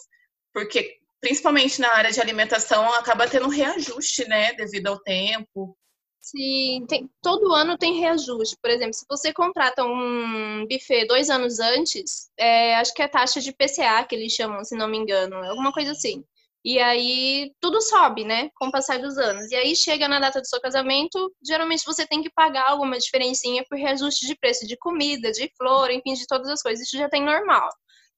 porque 0.57 0.97
principalmente 1.21 1.79
na 1.79 1.93
área 1.93 2.11
de 2.11 2.19
alimentação 2.19 2.91
acaba 2.93 3.27
tendo 3.27 3.47
reajuste, 3.47 4.27
né, 4.27 4.53
devido 4.53 4.87
ao 4.87 4.99
tempo. 4.99 5.77
Sim, 6.19 6.83
tem, 6.89 7.07
todo 7.21 7.53
ano 7.53 7.77
tem 7.77 7.99
reajuste. 7.99 8.57
Por 8.59 8.71
exemplo, 8.71 8.95
se 8.95 9.05
você 9.07 9.31
contrata 9.31 9.85
um 9.85 10.65
buffet 10.67 11.05
dois 11.05 11.29
anos 11.29 11.59
antes, 11.59 12.31
é, 12.35 12.75
acho 12.77 12.91
que 12.95 13.03
é 13.03 13.07
taxa 13.07 13.39
de 13.39 13.53
PCA 13.53 14.03
que 14.03 14.15
eles 14.15 14.33
chamam, 14.33 14.63
se 14.63 14.75
não 14.75 14.87
me 14.87 14.97
engano, 14.97 15.35
alguma 15.35 15.71
coisa 15.71 15.91
assim. 15.91 16.23
E 16.67 16.79
aí 16.79 17.53
tudo 17.61 17.81
sobe, 17.81 18.25
né, 18.25 18.49
com 18.53 18.67
o 18.67 18.71
passar 18.71 18.99
dos 18.99 19.17
anos. 19.17 19.49
E 19.49 19.55
aí 19.55 19.73
chega 19.73 20.05
na 20.05 20.19
data 20.19 20.41
do 20.41 20.47
seu 20.47 20.59
casamento, 20.59 21.33
geralmente 21.41 21.85
você 21.85 22.05
tem 22.05 22.21
que 22.21 22.29
pagar 22.29 22.67
alguma 22.67 22.97
diferencinha 22.97 23.63
por 23.69 23.77
reajuste 23.77 24.27
de 24.27 24.35
preço 24.35 24.67
de 24.67 24.75
comida, 24.75 25.31
de 25.31 25.49
flor, 25.57 25.89
enfim, 25.91 26.13
de 26.13 26.27
todas 26.27 26.49
as 26.49 26.61
coisas. 26.61 26.85
Isso 26.85 26.97
já 26.97 27.07
tem 27.07 27.23
normal. 27.23 27.69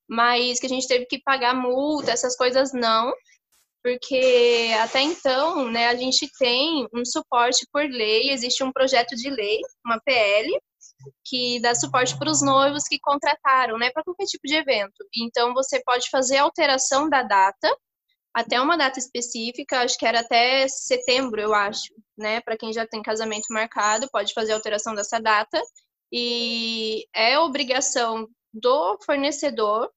Mas 0.09 0.59
que 0.59 0.65
a 0.65 0.69
gente 0.69 0.87
teve 0.87 1.05
que 1.05 1.21
pagar 1.21 1.53
multa, 1.53 2.11
essas 2.11 2.35
coisas 2.35 2.73
não 2.73 3.13
porque 3.83 4.71
até 4.81 5.01
então, 5.01 5.69
né, 5.69 5.87
a 5.87 5.95
gente 5.95 6.27
tem 6.39 6.87
um 6.93 7.05
suporte 7.05 7.67
por 7.71 7.83
lei, 7.83 8.31
existe 8.31 8.63
um 8.63 8.71
projeto 8.71 9.15
de 9.15 9.29
lei, 9.29 9.59
uma 9.85 10.01
PL, 10.01 10.49
que 11.23 11.61
dá 11.61 11.73
suporte 11.75 12.17
para 12.17 12.29
os 12.29 12.41
noivos 12.41 12.83
que 12.89 12.99
contrataram, 12.99 13.77
né, 13.77 13.89
para 13.91 14.03
qualquer 14.03 14.25
tipo 14.25 14.45
de 14.45 14.55
evento. 14.55 15.05
Então, 15.15 15.53
você 15.53 15.81
pode 15.83 16.09
fazer 16.09 16.37
alteração 16.37 17.09
da 17.09 17.23
data 17.23 17.73
até 18.39 18.59
uma 18.59 18.77
data 18.77 18.99
específica, 18.99 19.81
acho 19.81 19.97
que 19.97 20.05
era 20.05 20.21
até 20.21 20.67
setembro, 20.67 21.41
eu 21.41 21.53
acho, 21.53 21.93
né, 22.17 22.41
para 22.41 22.57
quem 22.57 22.71
já 22.73 22.85
tem 22.85 23.01
casamento 23.01 23.47
marcado, 23.49 24.09
pode 24.11 24.33
fazer 24.33 24.53
alteração 24.53 24.95
dessa 24.95 25.19
data. 25.19 25.61
E 26.11 27.05
é 27.13 27.37
obrigação 27.37 28.27
do 28.53 28.97
fornecedor 29.05 29.89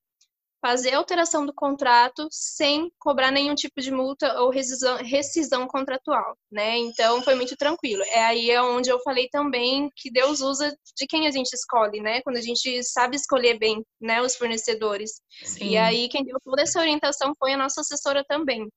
fazer 0.63 0.95
alteração 0.95 1.45
do 1.45 1.53
contrato 1.53 2.29
sem 2.31 2.89
cobrar 2.97 3.33
nenhum 3.33 3.53
tipo 3.53 3.81
de 3.81 3.91
multa 3.91 4.41
ou 4.41 4.49
rescisão, 4.49 4.97
rescisão 4.99 5.67
contratual, 5.67 6.39
né? 6.51 6.79
Então 6.79 7.21
foi 7.23 7.35
muito 7.35 7.57
tranquilo. 7.57 8.01
É 8.05 8.25
aí 8.25 8.49
é 8.49 8.63
onde 8.63 8.89
eu 8.89 9.01
falei 9.01 9.29
também 9.29 9.91
que 9.97 10.09
Deus 10.09 10.41
usa 10.41 10.73
de 10.97 11.07
quem 11.09 11.27
a 11.27 11.33
gente 11.33 11.53
escolhe, 11.53 12.01
né? 12.01 12.23
Quando 12.23 12.37
a 12.37 12.41
gente 12.41 12.81
sabe 12.85 13.17
escolher 13.17 13.59
bem, 13.59 13.85
né, 14.01 14.23
os 14.23 14.37
fornecedores. 14.37 15.21
Sim. 15.45 15.71
E 15.71 15.77
aí 15.77 16.09
quem 16.09 16.25
deu 16.25 16.39
toda 16.45 16.63
essa 16.63 16.79
orientação 16.79 17.35
foi 17.37 17.55
a 17.55 17.59
nossa 17.59 17.81
assessora 17.81 18.25
também, 18.25 18.69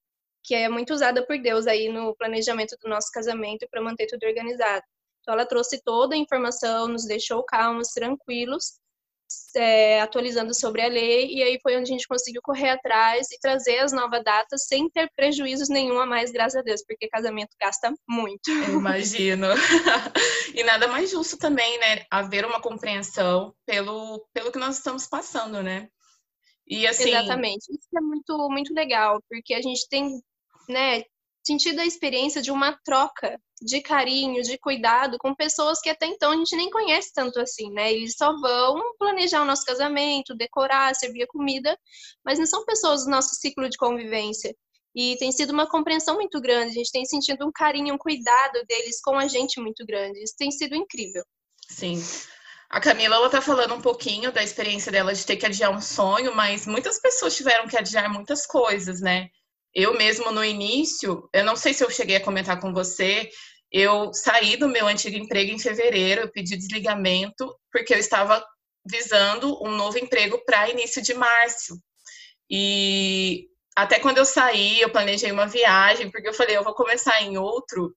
que 0.44 0.56
é 0.56 0.68
muito 0.68 0.92
usada 0.92 1.24
por 1.24 1.38
Deus 1.40 1.68
aí 1.68 1.88
no 1.88 2.16
planejamento 2.16 2.76
do 2.82 2.90
nosso 2.90 3.12
casamento 3.12 3.68
para 3.70 3.82
manter 3.82 4.08
tudo 4.08 4.26
organizado. 4.26 4.82
Então 5.22 5.36
ela 5.36 5.46
trouxe 5.46 5.80
toda 5.84 6.16
a 6.16 6.18
informação, 6.18 6.88
nos 6.88 7.06
deixou 7.06 7.44
calmos, 7.44 7.90
tranquilos 7.90 8.80
é, 9.56 10.02
atualizando 10.02 10.54
sobre 10.54 10.82
a 10.82 10.88
lei, 10.88 11.34
e 11.34 11.44
aí 11.44 11.60
foi 11.62 11.76
onde 11.76 11.92
a 11.92 11.94
gente 11.94 12.08
conseguiu 12.08 12.42
correr 12.42 12.70
atrás 12.70 13.32
e 13.32 13.40
trazer 13.40 13.80
as 13.80 13.92
novas 13.92 14.24
datas 14.24 14.66
sem 14.68 14.90
ter 14.90 15.10
prejuízos 15.16 15.70
nenhum 15.70 16.00
a 16.00 16.06
mais, 16.06 16.32
graças 16.32 16.60
a 16.60 16.64
Deus, 16.64 16.84
porque 16.86 17.08
casamento 17.08 17.56
gasta 17.60 17.94
muito. 18.08 18.50
Eu 18.50 18.80
imagino. 18.80 19.48
e 20.54 20.64
nada 20.64 20.88
mais 20.88 21.10
justo 21.10 21.38
também, 21.38 21.80
né? 21.80 22.06
Haver 22.12 22.46
uma 22.46 22.62
compreensão 22.62 23.54
pelo, 23.66 24.28
pelo 24.34 24.52
que 24.52 24.60
nós 24.60 24.78
estamos 24.78 25.08
passando, 25.08 25.64
né? 25.64 25.88
E 26.68 26.88
assim. 26.88 27.10
Exatamente. 27.10 27.66
Isso 27.72 27.90
é 27.96 28.02
muito, 28.02 28.50
muito 28.50 28.74
legal, 28.74 29.22
porque 29.30 29.54
a 29.54 29.62
gente 29.62 29.88
tem, 29.90 30.20
né, 30.68 31.04
sentido 31.46 31.80
a 31.80 31.86
experiência 31.86 32.42
de 32.42 32.52
uma 32.52 32.74
troca 32.84 33.40
de 33.62 33.82
carinho, 33.82 34.42
de 34.42 34.58
cuidado 34.58 35.18
com 35.20 35.36
pessoas 35.36 35.80
que 35.80 35.90
até 35.90 36.06
então 36.06 36.32
a 36.32 36.36
gente 36.36 36.56
nem 36.56 36.70
conhece 36.70 37.12
tanto 37.14 37.40
assim, 37.40 37.72
né? 37.72 37.94
Eles 37.94 38.16
só 38.18 38.38
vão 38.40 38.82
planejar 38.98 39.42
o 39.42 39.46
nosso 39.46 39.64
casamento, 39.64 40.36
decorar, 40.36 40.96
servir 40.96 41.24
a 41.24 41.28
comida, 41.28 41.78
mas 42.24 42.40
não 42.40 42.46
são 42.46 42.66
pessoas 42.66 43.06
do 43.06 43.12
nosso 43.12 43.36
ciclo 43.36 43.70
de 43.70 43.78
convivência. 43.78 44.56
E 44.96 45.18
tem 45.18 45.32
sido 45.32 45.52
uma 45.52 45.70
compreensão 45.70 46.16
muito 46.16 46.40
grande, 46.40 46.70
a 46.70 46.74
gente 46.74 46.92
tem 46.92 47.06
sentido 47.06 47.46
um 47.46 47.52
carinho, 47.52 47.94
um 47.94 47.98
cuidado 47.98 48.64
deles 48.68 49.02
com 49.02 49.18
a 49.18 49.28
gente 49.28 49.60
muito 49.60 49.86
grande. 49.86 50.24
Isso 50.24 50.36
tem 50.38 50.52
sido 50.52 50.74
incrível. 50.74 51.24
Sim. 51.70 52.02
A 52.70 52.80
Camila, 52.80 53.16
ela 53.16 53.30
tá 53.30 53.42
falando 53.42 53.76
um 53.76 53.82
pouquinho 53.82 54.32
da 54.32 54.44
experiência 54.44 54.92
dela 54.92 55.14
de 55.14 55.26
ter 55.26 55.36
que 55.36 55.46
adiar 55.46 55.72
um 55.72 55.82
sonho, 55.82 56.34
mas 56.34 56.66
muitas 56.66 57.00
pessoas 57.00 57.36
tiveram 57.36 57.68
que 57.68 57.78
adiar 57.78 58.12
muitas 58.12 58.46
coisas, 58.46 59.02
né? 59.02 59.30
Eu 59.76 59.94
mesmo 59.94 60.32
no 60.32 60.44
início, 60.44 61.30
eu 61.34 61.44
não 61.44 61.56
sei 61.56 61.74
se 61.74 61.84
eu 61.84 61.90
cheguei 61.90 62.16
a 62.16 62.24
comentar 62.24 62.60
com 62.62 62.74
você, 62.74 63.30
eu 63.72 64.14
saí 64.14 64.56
do 64.56 64.70
meu 64.70 64.88
antigo 64.88 65.18
emprego 65.18 65.52
em 65.52 65.60
fevereiro, 65.60 66.22
eu 66.22 66.32
pedi 66.32 66.56
desligamento 66.56 67.54
porque 67.72 67.94
eu 67.94 67.98
estava 67.98 68.42
visando 68.90 69.62
um 69.62 69.76
novo 69.76 69.98
emprego 69.98 70.42
para 70.46 70.70
início 70.70 71.02
de 71.02 71.14
março. 71.14 71.78
E 72.50 73.48
até 73.76 74.00
quando 74.00 74.20
eu 74.20 74.26
saí, 74.26 74.80
eu 74.80 74.90
planejei 74.90 75.32
uma 75.32 75.48
viagem, 75.48 76.10
porque 76.10 76.30
eu 76.30 76.34
falei, 76.34 76.56
eu 76.56 76.64
vou 76.64 76.74
começar 76.74 77.22
em 77.22 77.38
outro 77.38 77.94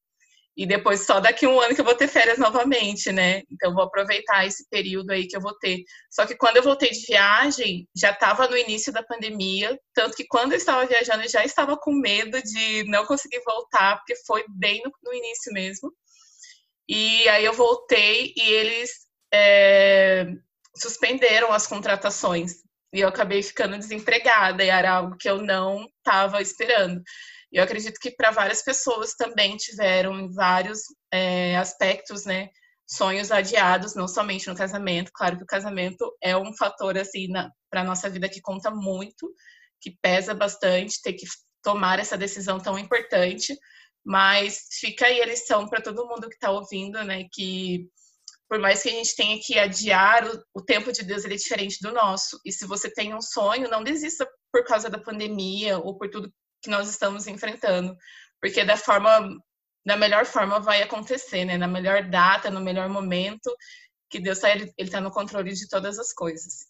e 0.58 0.66
depois 0.66 1.06
só 1.06 1.20
daqui 1.20 1.46
um 1.46 1.60
ano 1.60 1.72
que 1.72 1.80
eu 1.80 1.84
vou 1.84 1.94
ter 1.94 2.08
férias 2.08 2.36
novamente, 2.36 3.12
né? 3.12 3.42
Então 3.48 3.72
vou 3.72 3.84
aproveitar 3.84 4.44
esse 4.44 4.68
período 4.68 5.12
aí 5.12 5.28
que 5.28 5.36
eu 5.36 5.40
vou 5.40 5.56
ter. 5.56 5.84
Só 6.10 6.26
que 6.26 6.34
quando 6.34 6.56
eu 6.56 6.64
voltei 6.64 6.90
de 6.90 7.06
viagem, 7.06 7.88
já 7.96 8.10
estava 8.10 8.48
no 8.48 8.56
início 8.56 8.92
da 8.92 9.00
pandemia, 9.00 9.78
tanto 9.94 10.16
que 10.16 10.26
quando 10.26 10.52
eu 10.52 10.58
estava 10.58 10.84
viajando 10.84 11.22
eu 11.22 11.28
já 11.28 11.44
estava 11.44 11.76
com 11.76 11.92
medo 11.92 12.42
de 12.42 12.82
não 12.88 13.06
conseguir 13.06 13.40
voltar, 13.46 13.98
porque 13.98 14.16
foi 14.26 14.44
bem 14.48 14.82
no, 14.84 14.90
no 15.04 15.14
início 15.14 15.52
mesmo. 15.52 15.92
E 16.88 17.28
aí 17.28 17.44
eu 17.44 17.52
voltei 17.52 18.32
e 18.36 18.50
eles 18.50 18.90
é, 19.32 20.26
suspenderam 20.76 21.52
as 21.52 21.68
contratações. 21.68 22.54
E 22.92 22.98
eu 22.98 23.08
acabei 23.08 23.44
ficando 23.44 23.78
desempregada, 23.78 24.64
e 24.64 24.68
era 24.70 24.90
algo 24.90 25.16
que 25.16 25.30
eu 25.30 25.40
não 25.40 25.86
estava 25.98 26.42
esperando. 26.42 27.00
Eu 27.52 27.64
acredito 27.64 27.98
que 27.98 28.10
para 28.10 28.30
várias 28.30 28.62
pessoas 28.62 29.14
também 29.14 29.56
tiveram 29.56 30.30
vários 30.30 30.80
é, 31.12 31.56
aspectos, 31.56 32.24
né, 32.24 32.50
sonhos 32.86 33.30
adiados, 33.30 33.94
não 33.94 34.06
somente 34.06 34.48
no 34.48 34.56
casamento. 34.56 35.10
Claro 35.14 35.36
que 35.38 35.44
o 35.44 35.46
casamento 35.46 36.16
é 36.22 36.36
um 36.36 36.54
fator 36.56 36.96
assim 36.98 37.28
para 37.70 37.84
nossa 37.84 38.08
vida 38.08 38.28
que 38.28 38.40
conta 38.40 38.70
muito, 38.70 39.32
que 39.80 39.96
pesa 40.02 40.34
bastante, 40.34 41.00
ter 41.02 41.14
que 41.14 41.26
tomar 41.62 41.98
essa 41.98 42.18
decisão 42.18 42.58
tão 42.58 42.78
importante. 42.78 43.56
Mas 44.04 44.66
fica 44.80 45.06
aí 45.06 45.20
a 45.20 45.26
lição 45.26 45.68
para 45.68 45.82
todo 45.82 46.06
mundo 46.06 46.28
que 46.28 46.34
está 46.34 46.50
ouvindo, 46.50 47.02
né, 47.04 47.24
que 47.32 47.88
por 48.48 48.58
mais 48.58 48.82
que 48.82 48.88
a 48.88 48.92
gente 48.92 49.14
tenha 49.14 49.38
que 49.38 49.58
adiar, 49.58 50.24
o, 50.54 50.62
tempo 50.62 50.90
de 50.90 51.02
Deus 51.02 51.24
é 51.24 51.28
diferente 51.28 51.78
do 51.82 51.92
nosso. 51.92 52.40
E 52.44 52.50
se 52.50 52.66
você 52.66 52.90
tem 52.90 53.14
um 53.14 53.20
sonho, 53.20 53.68
não 53.68 53.84
desista 53.84 54.26
por 54.50 54.64
causa 54.64 54.88
da 54.88 54.98
pandemia 54.98 55.78
ou 55.78 55.98
por 55.98 56.08
tudo 56.08 56.32
que 56.62 56.70
nós 56.70 56.88
estamos 56.88 57.26
enfrentando, 57.26 57.96
porque 58.40 58.64
da 58.64 58.76
forma 58.76 59.36
da 59.84 59.96
melhor 59.96 60.26
forma 60.26 60.60
vai 60.60 60.82
acontecer, 60.82 61.46
né? 61.46 61.56
Na 61.56 61.66
melhor 61.66 62.02
data, 62.10 62.50
no 62.50 62.60
melhor 62.60 62.90
momento, 62.90 63.54
que 64.10 64.20
Deus 64.20 64.38
tá, 64.38 64.50
ele 64.50 64.72
está 64.76 65.00
no 65.00 65.10
controle 65.10 65.52
de 65.54 65.66
todas 65.66 65.98
as 65.98 66.12
coisas. 66.12 66.66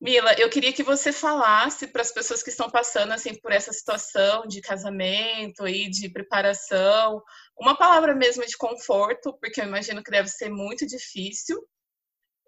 Mila, 0.00 0.34
eu 0.34 0.50
queria 0.50 0.72
que 0.72 0.82
você 0.82 1.12
falasse 1.12 1.86
para 1.86 2.02
as 2.02 2.10
pessoas 2.10 2.42
que 2.42 2.50
estão 2.50 2.68
passando 2.68 3.12
assim 3.12 3.34
por 3.40 3.52
essa 3.52 3.72
situação 3.72 4.46
de 4.46 4.60
casamento 4.60 5.66
e 5.66 5.88
de 5.88 6.08
preparação, 6.08 7.22
uma 7.56 7.76
palavra 7.76 8.14
mesmo 8.14 8.44
de 8.44 8.56
conforto, 8.56 9.36
porque 9.40 9.60
eu 9.60 9.64
imagino 9.64 10.02
que 10.02 10.10
deve 10.10 10.28
ser 10.28 10.50
muito 10.50 10.84
difícil. 10.86 11.60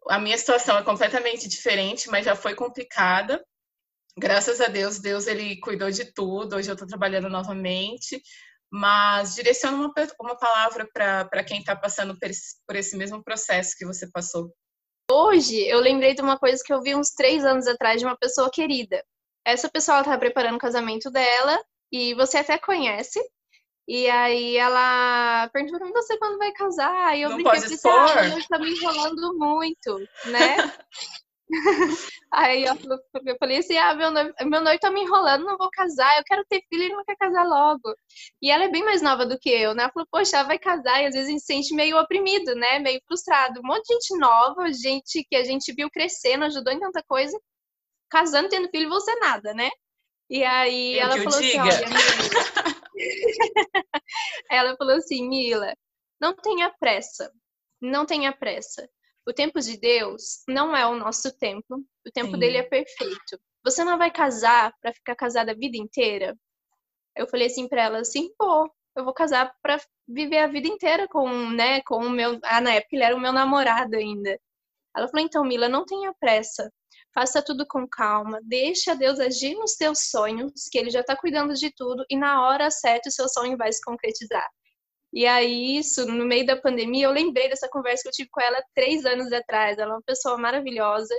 A 0.08 0.18
minha 0.18 0.36
situação 0.36 0.76
é 0.76 0.82
completamente 0.82 1.48
diferente, 1.48 2.08
mas 2.08 2.24
já 2.24 2.34
foi 2.34 2.56
complicada 2.56 3.44
graças 4.16 4.60
a 4.60 4.66
Deus, 4.66 4.98
Deus 4.98 5.26
ele 5.26 5.60
cuidou 5.60 5.90
de 5.90 6.12
tudo. 6.12 6.56
Hoje 6.56 6.70
eu 6.70 6.74
estou 6.74 6.88
trabalhando 6.88 7.28
novamente, 7.28 8.22
mas 8.70 9.34
direciona 9.34 9.76
uma, 9.76 9.92
uma 10.20 10.36
palavra 10.36 10.88
para 10.92 11.44
quem 11.44 11.60
está 11.60 11.76
passando 11.76 12.18
por 12.18 12.30
esse, 12.30 12.56
por 12.66 12.76
esse 12.76 12.96
mesmo 12.96 13.22
processo 13.22 13.76
que 13.76 13.86
você 13.86 14.10
passou. 14.10 14.52
Hoje 15.10 15.60
eu 15.68 15.80
lembrei 15.80 16.14
de 16.14 16.22
uma 16.22 16.38
coisa 16.38 16.62
que 16.64 16.72
eu 16.72 16.80
vi 16.80 16.94
uns 16.94 17.10
três 17.10 17.44
anos 17.44 17.66
atrás 17.66 18.00
de 18.00 18.06
uma 18.06 18.16
pessoa 18.16 18.50
querida. 18.50 19.04
Essa 19.46 19.68
pessoa 19.68 19.98
estava 19.98 20.18
preparando 20.18 20.56
o 20.56 20.60
casamento 20.60 21.10
dela 21.10 21.62
e 21.92 22.14
você 22.14 22.38
até 22.38 22.58
conhece. 22.58 23.20
E 23.86 24.08
aí 24.08 24.56
ela 24.56 25.48
perguntou 25.52 25.78
pra 25.78 25.90
você 25.90 26.18
quando 26.18 26.38
vai 26.38 26.52
casar. 26.52 27.16
E 27.16 27.22
eu 27.22 27.28
Não 27.28 27.36
brinquei, 27.36 27.60
pode 27.60 27.74
expor. 27.74 27.92
Ah, 27.92 28.48
tá 28.48 28.58
me 28.58 28.70
enrolando 28.70 29.38
muito, 29.38 29.98
né? 30.26 30.56
Aí 32.32 32.64
eu, 32.64 32.74
eu, 33.26 33.36
falei 33.38 33.58
assim: 33.58 33.76
ah, 33.76 33.94
meu 33.94 34.10
noivo, 34.10 34.32
meu 34.44 34.60
noivo 34.60 34.80
tá 34.80 34.90
me 34.90 35.02
enrolando, 35.02 35.44
não 35.44 35.56
vou 35.56 35.70
casar, 35.70 36.18
eu 36.18 36.24
quero 36.24 36.44
ter 36.48 36.62
filho 36.68 36.82
e 36.82 36.86
ele 36.86 36.94
não 36.94 37.04
quer 37.04 37.16
casar 37.16 37.44
logo. 37.44 37.94
E 38.40 38.50
ela 38.50 38.64
é 38.64 38.68
bem 38.68 38.84
mais 38.84 39.02
nova 39.02 39.26
do 39.26 39.38
que 39.38 39.50
eu, 39.50 39.74
né? 39.74 39.84
Ela 39.84 39.92
falou: 39.92 40.08
poxa, 40.10 40.38
ela 40.38 40.48
vai 40.48 40.58
casar 40.58 41.02
e 41.02 41.06
às 41.06 41.14
vezes 41.14 41.28
a 41.28 41.32
gente 41.32 41.40
se 41.40 41.46
sente 41.46 41.74
meio 41.74 41.98
oprimido, 41.98 42.54
né? 42.54 42.78
Meio 42.78 43.00
frustrado. 43.06 43.60
Um 43.60 43.66
monte 43.66 43.86
de 43.86 43.94
gente 43.94 44.18
nova, 44.18 44.72
gente 44.72 45.24
que 45.28 45.36
a 45.36 45.44
gente 45.44 45.72
viu 45.72 45.90
crescendo, 45.90 46.44
ajudou 46.44 46.72
em 46.72 46.80
tanta 46.80 47.02
coisa, 47.06 47.38
casando, 48.10 48.48
tendo 48.48 48.70
filho, 48.70 48.88
você 48.88 49.14
nada, 49.16 49.52
né? 49.54 49.70
E 50.30 50.42
aí 50.42 50.94
eu 50.96 51.02
ela 51.02 51.16
falou 51.18 51.28
assim: 51.28 51.50
diga. 51.50 51.62
olha, 51.62 51.88
Mila. 51.88 52.74
ela 54.50 54.76
falou 54.76 54.96
assim: 54.96 55.28
Mila, 55.28 55.74
não 56.20 56.34
tenha 56.34 56.72
pressa, 56.80 57.30
não 57.80 58.06
tenha 58.06 58.32
pressa 58.32 58.88
o 59.26 59.32
tempo 59.32 59.60
de 59.60 59.78
Deus 59.78 60.42
não 60.48 60.76
é 60.76 60.86
o 60.86 60.96
nosso 60.96 61.36
tempo, 61.38 61.76
o 62.06 62.10
tempo 62.12 62.32
Sim. 62.32 62.38
dele 62.38 62.58
é 62.58 62.62
perfeito. 62.62 63.40
você 63.64 63.82
não 63.84 63.96
vai 63.96 64.10
casar 64.10 64.72
para 64.80 64.92
ficar 64.92 65.16
casada 65.16 65.52
a 65.52 65.56
vida 65.56 65.76
inteira? 65.76 66.36
Eu 67.16 67.26
falei 67.26 67.46
assim 67.46 67.68
para 67.68 67.82
ela 67.82 67.98
assim, 67.98 68.30
pô, 68.38 68.70
eu 68.96 69.04
vou 69.04 69.14
casar 69.14 69.54
para 69.62 69.80
viver 70.06 70.38
a 70.38 70.46
vida 70.46 70.68
inteira 70.68 71.08
com, 71.08 71.28
né, 71.50 71.80
com 71.82 71.98
o 71.98 72.10
meu, 72.10 72.38
ah, 72.44 72.60
na 72.60 72.74
época 72.74 72.96
ele 72.96 73.04
era 73.04 73.16
o 73.16 73.20
meu 73.20 73.32
namorado 73.32 73.96
ainda. 73.96 74.38
Ela 74.96 75.08
falou, 75.08 75.26
então, 75.26 75.44
Mila, 75.44 75.68
não 75.68 75.84
tenha 75.84 76.14
pressa. 76.20 76.70
Faça 77.12 77.42
tudo 77.42 77.66
com 77.66 77.86
calma, 77.88 78.40
deixa 78.42 78.94
Deus 78.94 79.18
agir 79.20 79.54
nos 79.56 79.74
seus 79.74 80.10
sonhos, 80.10 80.68
que 80.70 80.78
Ele 80.78 80.90
já 80.90 81.00
está 81.00 81.16
cuidando 81.16 81.54
de 81.54 81.72
tudo, 81.74 82.04
e 82.10 82.16
na 82.16 82.44
hora 82.46 82.70
certa 82.70 83.08
o 83.08 83.12
seu 83.12 83.28
sonho 83.28 83.56
vai 83.56 83.72
se 83.72 83.80
concretizar. 83.82 84.48
E 85.14 85.26
aí, 85.26 85.78
isso, 85.78 86.04
no 86.06 86.24
meio 86.24 86.44
da 86.44 86.56
pandemia, 86.56 87.06
eu 87.06 87.12
lembrei 87.12 87.48
dessa 87.48 87.68
conversa 87.68 88.02
que 88.02 88.08
eu 88.08 88.12
tive 88.12 88.28
com 88.32 88.40
ela 88.40 88.60
três 88.74 89.06
anos 89.06 89.32
atrás. 89.32 89.78
Ela 89.78 89.92
é 89.92 89.94
uma 89.94 90.02
pessoa 90.02 90.36
maravilhosa. 90.36 91.14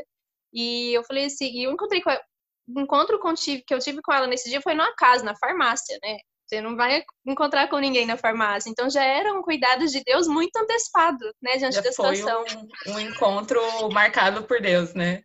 E 0.53 0.93
eu 0.93 1.01
falei 1.05 1.25
assim, 1.25 1.63
eu 1.63 1.71
encontrei 1.71 2.01
com 2.01 2.09
ela, 2.09 2.21
o 2.67 2.79
encontro 2.81 3.17
que 3.65 3.73
eu 3.73 3.79
tive 3.79 4.01
com 4.01 4.11
ela 4.11 4.27
nesse 4.27 4.49
dia 4.49 4.61
foi 4.61 4.73
numa 4.73 4.93
casa, 4.95 5.23
na 5.23 5.35
farmácia, 5.37 5.97
né? 6.03 6.17
Você 6.45 6.61
não 6.61 6.75
vai 6.75 7.03
encontrar 7.25 7.69
com 7.69 7.77
ninguém 7.77 8.05
na 8.05 8.17
farmácia. 8.17 8.69
Então 8.69 8.89
já 8.89 9.03
era 9.03 9.33
um 9.33 9.41
cuidado 9.41 9.85
de 9.87 10.03
Deus 10.03 10.27
muito 10.27 10.55
antecipado, 10.57 11.25
né, 11.41 11.57
diante 11.57 11.75
já 11.75 11.81
da 11.81 11.89
situação. 11.89 12.45
Foi 12.47 12.93
um, 12.93 12.95
um 12.95 12.99
encontro 12.99 13.61
marcado 13.91 14.43
por 14.43 14.61
Deus, 14.61 14.93
né? 14.93 15.23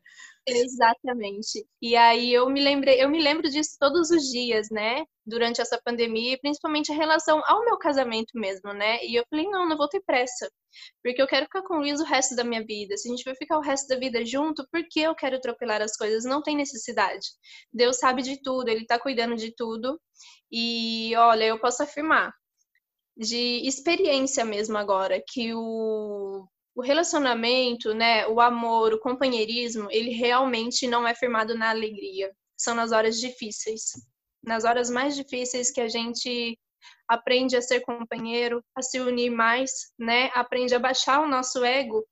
Exatamente. 0.51 1.67
E 1.81 1.97
aí 1.97 2.33
eu 2.33 2.49
me 2.51 2.61
lembrei, 2.61 3.03
eu 3.03 3.09
me 3.09 3.23
lembro 3.23 3.49
disso 3.49 3.77
todos 3.79 4.11
os 4.11 4.23
dias, 4.31 4.69
né? 4.71 5.05
Durante 5.25 5.61
essa 5.61 5.81
pandemia, 5.85 6.39
principalmente 6.41 6.91
em 6.93 6.97
relação 6.97 7.43
ao 7.47 7.65
meu 7.65 7.79
casamento 7.79 8.33
mesmo, 8.35 8.73
né? 8.73 9.05
E 9.05 9.15
eu 9.15 9.25
falei, 9.31 9.47
não, 9.49 9.69
não 9.69 9.77
vou 9.77 9.89
ter 9.89 10.03
pressa. 10.03 10.51
Porque 11.03 11.21
eu 11.21 11.27
quero 11.27 11.47
ficar 11.47 11.63
com 11.63 11.75
o 11.75 11.79
Luiz 11.79 12.01
o 12.01 12.05
resto 12.05 12.35
da 12.35 12.45
minha 12.45 12.65
vida. 12.65 12.97
Se 12.97 13.09
a 13.09 13.11
gente 13.11 13.25
vai 13.25 13.35
ficar 13.35 13.59
o 13.59 13.63
resto 13.63 13.89
da 13.89 13.97
vida 13.97 14.25
junto, 14.25 14.67
por 14.71 14.83
que 14.89 15.01
eu 15.01 15.15
quero 15.15 15.37
atropelar 15.37 15.83
as 15.83 15.97
coisas? 15.97 16.25
Não 16.25 16.43
tem 16.43 16.57
necessidade. 16.57 17.27
Deus 17.73 17.99
sabe 17.99 18.23
de 18.23 18.41
tudo, 18.43 18.69
Ele 18.69 18.87
tá 18.87 18.99
cuidando 18.99 19.37
de 19.37 19.55
tudo. 19.55 20.01
E 20.51 21.15
olha, 21.17 21.45
eu 21.45 21.61
posso 21.61 21.83
afirmar, 21.83 22.33
de 23.17 23.67
experiência 23.67 24.45
mesmo 24.45 24.77
agora, 24.79 25.23
que 25.29 25.55
o 25.55 26.47
o 26.75 26.83
relacionamento, 26.83 27.93
né, 27.93 28.27
o 28.29 28.41
amor, 28.41 28.93
o 28.93 29.01
companheirismo, 29.01 29.89
ele 29.91 30.11
realmente 30.11 30.87
não 30.87 31.07
é 31.07 31.15
firmado 31.15 31.57
na 31.57 31.71
alegria. 31.71 32.33
São 32.57 32.75
nas 32.75 32.93
horas 32.93 33.19
difíceis. 33.19 33.93
Nas 34.43 34.65
horas 34.65 34.89
mais 34.91 35.17
difíceis 35.17 35.71
que 35.71 35.81
a 35.81 35.89
gente 35.89 36.59
aprende 37.09 37.57
a 37.57 37.63
ser 37.63 37.81
companheiro, 37.81 38.63
a 38.75 38.83
se 38.83 39.01
unir 39.01 39.31
mais, 39.31 39.71
né? 39.99 40.31
Aprende 40.35 40.75
a 40.75 40.79
baixar 40.79 41.21
o 41.21 41.29
nosso 41.29 41.65
ego 41.65 42.07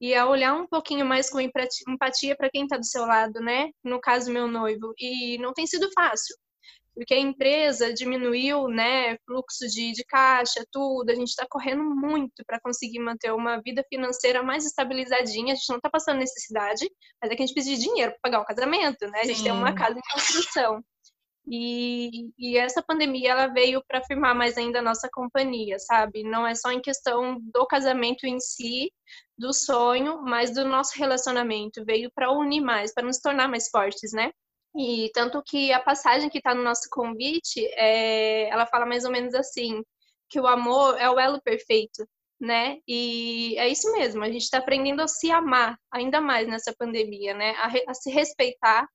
e 0.00 0.14
a 0.14 0.26
olhar 0.26 0.54
um 0.54 0.66
pouquinho 0.66 1.04
mais 1.04 1.28
com 1.28 1.40
empatia 1.40 2.36
para 2.36 2.50
quem 2.50 2.64
está 2.64 2.76
do 2.76 2.86
seu 2.86 3.04
lado, 3.04 3.40
né? 3.40 3.70
No 3.82 4.00
caso, 4.00 4.32
meu 4.32 4.46
noivo. 4.46 4.94
E 4.98 5.38
não 5.38 5.52
tem 5.52 5.66
sido 5.66 5.90
fácil 5.92 6.36
porque 6.96 7.12
a 7.12 7.20
empresa 7.20 7.92
diminuiu, 7.92 8.68
né, 8.68 9.18
fluxo 9.26 9.68
de, 9.68 9.92
de 9.92 10.02
caixa, 10.04 10.64
tudo, 10.72 11.10
a 11.10 11.14
gente 11.14 11.28
está 11.28 11.46
correndo 11.46 11.84
muito 11.84 12.42
para 12.46 12.58
conseguir 12.58 13.00
manter 13.00 13.34
uma 13.34 13.60
vida 13.60 13.84
financeira 13.86 14.42
mais 14.42 14.64
estabilizadinha, 14.64 15.52
a 15.52 15.56
gente 15.56 15.68
não 15.68 15.76
está 15.76 15.90
passando 15.90 16.18
necessidade, 16.18 16.90
mas 17.20 17.30
é 17.30 17.36
que 17.36 17.42
a 17.42 17.46
gente 17.46 17.54
precisa 17.54 17.76
de 17.76 17.82
dinheiro 17.82 18.12
para 18.12 18.20
pagar 18.30 18.40
o 18.40 18.46
casamento, 18.46 19.06
né, 19.08 19.20
a 19.20 19.24
gente 19.24 19.38
Sim. 19.38 19.44
tem 19.44 19.52
uma 19.52 19.74
casa 19.74 19.98
em 19.98 20.12
construção. 20.14 20.82
E, 21.48 22.30
e, 22.36 22.56
essa 22.56 22.82
pandemia 22.82 23.30
ela 23.30 23.46
veio 23.46 23.80
para 23.86 24.00
afirmar 24.00 24.34
mais 24.34 24.58
ainda 24.58 24.80
a 24.80 24.82
nossa 24.82 25.08
companhia, 25.12 25.78
sabe? 25.78 26.24
Não 26.24 26.44
é 26.44 26.56
só 26.56 26.72
em 26.72 26.80
questão 26.80 27.38
do 27.40 27.64
casamento 27.66 28.26
em 28.26 28.40
si, 28.40 28.92
do 29.38 29.52
sonho, 29.52 30.22
mas 30.22 30.52
do 30.52 30.64
nosso 30.64 30.98
relacionamento. 30.98 31.84
Veio 31.84 32.10
para 32.12 32.32
unir 32.32 32.60
mais, 32.60 32.92
para 32.92 33.06
nos 33.06 33.20
tornar 33.20 33.48
mais 33.48 33.68
fortes, 33.68 34.12
né? 34.12 34.32
E 34.78 35.10
tanto 35.14 35.42
que 35.42 35.72
a 35.72 35.80
passagem 35.80 36.28
que 36.28 36.38
está 36.38 36.54
no 36.54 36.62
nosso 36.62 36.88
convite, 36.90 37.64
é, 37.74 38.48
ela 38.48 38.66
fala 38.66 38.86
mais 38.86 39.04
ou 39.04 39.10
menos 39.10 39.34
assim, 39.34 39.82
que 40.28 40.40
o 40.40 40.46
amor 40.46 40.98
é 40.98 41.08
o 41.08 41.18
elo 41.18 41.40
perfeito, 41.42 42.06
né? 42.38 42.78
E 42.86 43.56
é 43.58 43.68
isso 43.68 43.90
mesmo, 43.92 44.22
a 44.22 44.28
gente 44.28 44.42
está 44.42 44.58
aprendendo 44.58 45.00
a 45.00 45.08
se 45.08 45.30
amar 45.30 45.78
ainda 45.90 46.20
mais 46.20 46.46
nessa 46.46 46.74
pandemia, 46.78 47.32
né? 47.34 47.52
A, 47.56 47.90
a, 47.90 47.94
se 47.94 48.10
respeitar, 48.10 48.86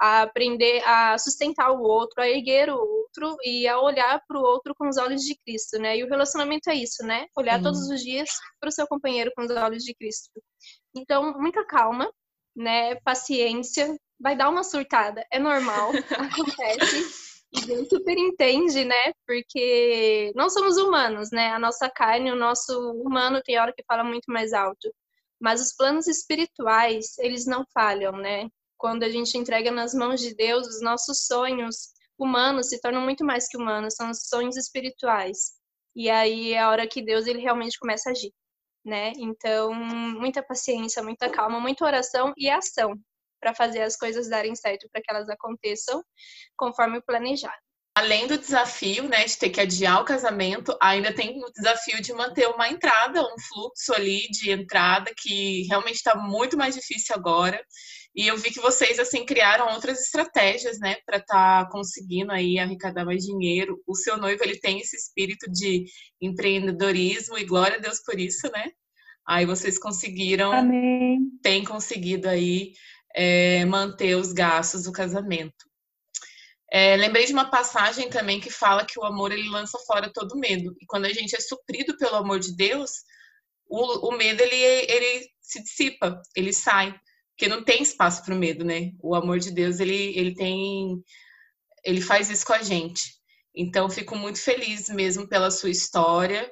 a 0.00 0.22
aprender 0.22 0.82
a 0.86 1.18
sustentar 1.18 1.72
o 1.72 1.82
outro, 1.82 2.22
a 2.22 2.28
erguer 2.28 2.70
o 2.70 2.76
outro 2.76 3.36
e 3.42 3.66
a 3.66 3.80
olhar 3.80 4.22
para 4.28 4.38
o 4.38 4.42
outro 4.42 4.74
com 4.76 4.88
os 4.88 4.96
olhos 4.96 5.22
de 5.22 5.36
Cristo, 5.44 5.78
né? 5.78 5.96
E 5.98 6.04
o 6.04 6.08
relacionamento 6.08 6.70
é 6.70 6.74
isso, 6.74 7.04
né? 7.04 7.26
Olhar 7.36 7.56
Sim. 7.58 7.64
todos 7.64 7.88
os 7.88 8.00
dias 8.00 8.30
para 8.60 8.68
o 8.68 8.72
seu 8.72 8.86
companheiro 8.86 9.32
com 9.34 9.42
os 9.42 9.50
olhos 9.50 9.82
de 9.82 9.94
Cristo. 9.94 10.30
Então, 10.94 11.32
muita 11.38 11.66
calma, 11.66 12.08
né? 12.54 12.94
Paciência, 12.96 13.96
vai 14.24 14.34
dar 14.34 14.48
uma 14.48 14.64
surtada, 14.64 15.22
é 15.30 15.38
normal, 15.38 15.90
acontece. 16.18 17.34
E 17.52 17.60
Deus 17.66 17.88
super 17.90 18.16
entende, 18.16 18.82
né? 18.82 19.12
Porque 19.26 20.32
não 20.34 20.48
somos 20.48 20.78
humanos, 20.78 21.30
né? 21.30 21.50
A 21.50 21.58
nossa 21.58 21.90
carne, 21.90 22.32
o 22.32 22.36
nosso 22.36 22.72
humano 22.92 23.42
tem 23.44 23.58
hora 23.58 23.72
que 23.72 23.84
fala 23.86 24.02
muito 24.02 24.32
mais 24.32 24.54
alto. 24.54 24.90
Mas 25.38 25.60
os 25.60 25.76
planos 25.76 26.06
espirituais, 26.06 27.18
eles 27.18 27.44
não 27.44 27.66
falham, 27.74 28.12
né? 28.12 28.48
Quando 28.78 29.02
a 29.02 29.10
gente 29.10 29.36
entrega 29.36 29.70
nas 29.70 29.92
mãos 29.92 30.20
de 30.20 30.34
Deus, 30.34 30.66
os 30.66 30.80
nossos 30.80 31.26
sonhos 31.26 31.92
humanos 32.18 32.70
se 32.70 32.80
tornam 32.80 33.02
muito 33.02 33.24
mais 33.26 33.46
que 33.46 33.58
humanos, 33.58 33.94
são 33.94 34.10
os 34.10 34.26
sonhos 34.26 34.56
espirituais. 34.56 35.52
E 35.94 36.08
aí 36.08 36.54
é 36.54 36.60
a 36.60 36.70
hora 36.70 36.88
que 36.88 37.02
Deus 37.02 37.26
ele 37.26 37.40
realmente 37.40 37.78
começa 37.78 38.08
a 38.08 38.12
agir, 38.12 38.32
né? 38.84 39.12
Então, 39.18 39.74
muita 39.74 40.42
paciência, 40.42 41.02
muita 41.02 41.28
calma, 41.28 41.60
muita 41.60 41.84
oração 41.84 42.32
e 42.38 42.48
ação 42.48 42.98
para 43.44 43.54
fazer 43.54 43.82
as 43.82 43.94
coisas 43.94 44.26
darem 44.26 44.56
certo, 44.56 44.88
para 44.90 45.02
que 45.02 45.12
elas 45.12 45.28
aconteçam 45.28 46.02
conforme 46.56 47.02
planejado. 47.02 47.52
Além 47.94 48.26
do 48.26 48.38
desafio, 48.38 49.06
né, 49.06 49.24
de 49.24 49.36
ter 49.36 49.50
que 49.50 49.60
adiar 49.60 50.00
o 50.00 50.04
casamento, 50.04 50.76
ainda 50.80 51.14
tem 51.14 51.38
o 51.44 51.52
desafio 51.52 52.00
de 52.00 52.12
manter 52.14 52.48
uma 52.48 52.68
entrada, 52.68 53.22
um 53.22 53.38
fluxo 53.38 53.92
ali 53.94 54.26
de 54.30 54.50
entrada 54.50 55.12
que 55.16 55.62
realmente 55.68 55.96
está 55.96 56.16
muito 56.16 56.56
mais 56.56 56.74
difícil 56.74 57.14
agora. 57.14 57.62
E 58.16 58.26
eu 58.26 58.36
vi 58.36 58.50
que 58.50 58.60
vocês 58.60 58.98
assim 58.98 59.26
criaram 59.26 59.72
outras 59.74 60.00
estratégias, 60.00 60.78
né, 60.80 60.96
para 61.04 61.18
estar 61.18 61.66
tá 61.66 61.70
conseguindo 61.70 62.32
aí 62.32 62.58
arrecadar 62.58 63.04
mais 63.04 63.22
dinheiro. 63.22 63.80
O 63.86 63.94
seu 63.94 64.16
noivo 64.16 64.42
ele 64.42 64.58
tem 64.58 64.80
esse 64.80 64.96
espírito 64.96 65.48
de 65.52 65.84
empreendedorismo 66.20 67.38
e 67.38 67.44
glória 67.44 67.76
a 67.76 67.80
Deus 67.80 68.00
por 68.04 68.18
isso, 68.18 68.50
né? 68.50 68.70
Aí 69.26 69.46
vocês 69.46 69.78
conseguiram, 69.78 70.52
Amém. 70.52 71.30
tem 71.42 71.64
conseguido 71.64 72.28
aí 72.28 72.72
é, 73.14 73.64
manter 73.64 74.16
os 74.16 74.32
gastos 74.32 74.84
do 74.84 74.92
casamento. 74.92 75.64
É, 76.70 76.96
lembrei 76.96 77.24
de 77.24 77.32
uma 77.32 77.48
passagem 77.48 78.10
também 78.10 78.40
que 78.40 78.50
fala 78.50 78.84
que 78.84 78.98
o 78.98 79.04
amor 79.04 79.30
ele 79.30 79.48
lança 79.48 79.78
fora 79.86 80.12
todo 80.12 80.36
medo. 80.36 80.74
E 80.80 80.86
quando 80.86 81.04
a 81.04 81.12
gente 81.12 81.36
é 81.36 81.40
suprido 81.40 81.96
pelo 81.96 82.16
amor 82.16 82.40
de 82.40 82.56
Deus, 82.56 82.90
o, 83.68 84.08
o 84.08 84.16
medo 84.16 84.42
ele, 84.42 84.56
ele 84.56 85.28
se 85.40 85.62
dissipa, 85.62 86.20
ele 86.34 86.52
sai, 86.52 86.92
porque 87.30 87.48
não 87.48 87.62
tem 87.64 87.82
espaço 87.82 88.24
para 88.24 88.34
o 88.34 88.38
medo, 88.38 88.64
né? 88.64 88.90
O 89.00 89.14
amor 89.14 89.38
de 89.38 89.52
Deus 89.52 89.78
ele, 89.78 90.18
ele 90.18 90.34
tem, 90.34 91.00
ele 91.84 92.00
faz 92.00 92.28
isso 92.28 92.44
com 92.44 92.54
a 92.54 92.62
gente. 92.62 93.02
Então 93.54 93.88
fico 93.88 94.16
muito 94.16 94.40
feliz 94.40 94.88
mesmo 94.88 95.28
pela 95.28 95.52
sua 95.52 95.70
história, 95.70 96.50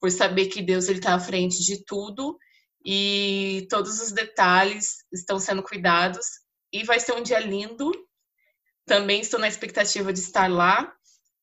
por 0.00 0.10
saber 0.10 0.46
que 0.46 0.62
Deus 0.62 0.88
ele 0.88 0.98
está 0.98 1.14
à 1.14 1.20
frente 1.20 1.64
de 1.64 1.84
tudo 1.84 2.38
e 2.84 3.66
todos 3.70 4.00
os 4.00 4.12
detalhes 4.12 4.98
estão 5.12 5.38
sendo 5.38 5.62
cuidados 5.62 6.26
e 6.72 6.84
vai 6.84 7.00
ser 7.00 7.12
um 7.12 7.22
dia 7.22 7.38
lindo. 7.38 7.90
Também 8.84 9.20
estou 9.20 9.40
na 9.40 9.48
expectativa 9.48 10.12
de 10.12 10.20
estar 10.20 10.50
lá. 10.50 10.92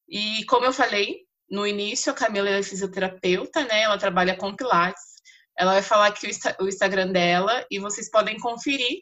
E 0.08 0.46
como 0.46 0.66
eu 0.66 0.74
falei 0.74 1.22
no 1.50 1.66
início, 1.66 2.12
a 2.12 2.16
Camila 2.16 2.50
é 2.50 2.62
fisioterapeuta, 2.62 3.64
né? 3.66 3.82
Ela 3.82 3.98
trabalha 3.98 4.36
com 4.38 4.56
pilates. 4.56 5.16
Ela 5.58 5.74
vai 5.74 5.82
falar 5.82 6.08
aqui 6.08 6.28
o 6.60 6.68
Instagram 6.68 7.12
dela 7.12 7.66
e 7.72 7.80
vocês 7.80 8.10
podem 8.10 8.40
conferir 8.40 9.00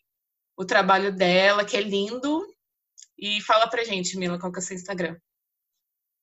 o 0.57 0.65
trabalho 0.65 1.13
dela, 1.13 1.65
que 1.65 1.75
é 1.75 1.81
lindo. 1.81 2.45
E 3.17 3.41
fala 3.41 3.67
pra 3.67 3.83
gente, 3.83 4.17
Mila, 4.17 4.39
qual 4.39 4.51
que 4.51 4.59
é 4.59 4.61
o 4.61 4.63
seu 4.63 4.75
Instagram? 4.75 5.17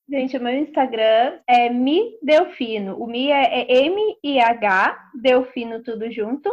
Gente, 0.09 0.37
o 0.37 0.40
meu 0.40 0.55
Instagram 0.55 1.40
é 1.49 1.69
Mi 1.69 2.16
Delfino. 2.23 2.97
O 2.97 3.09
Mi 3.09 3.31
é, 3.31 3.62
é 3.62 3.87
M-I-H, 3.87 5.11
Delfino 5.21 5.83
tudo 5.83 6.11
junto. 6.12 6.49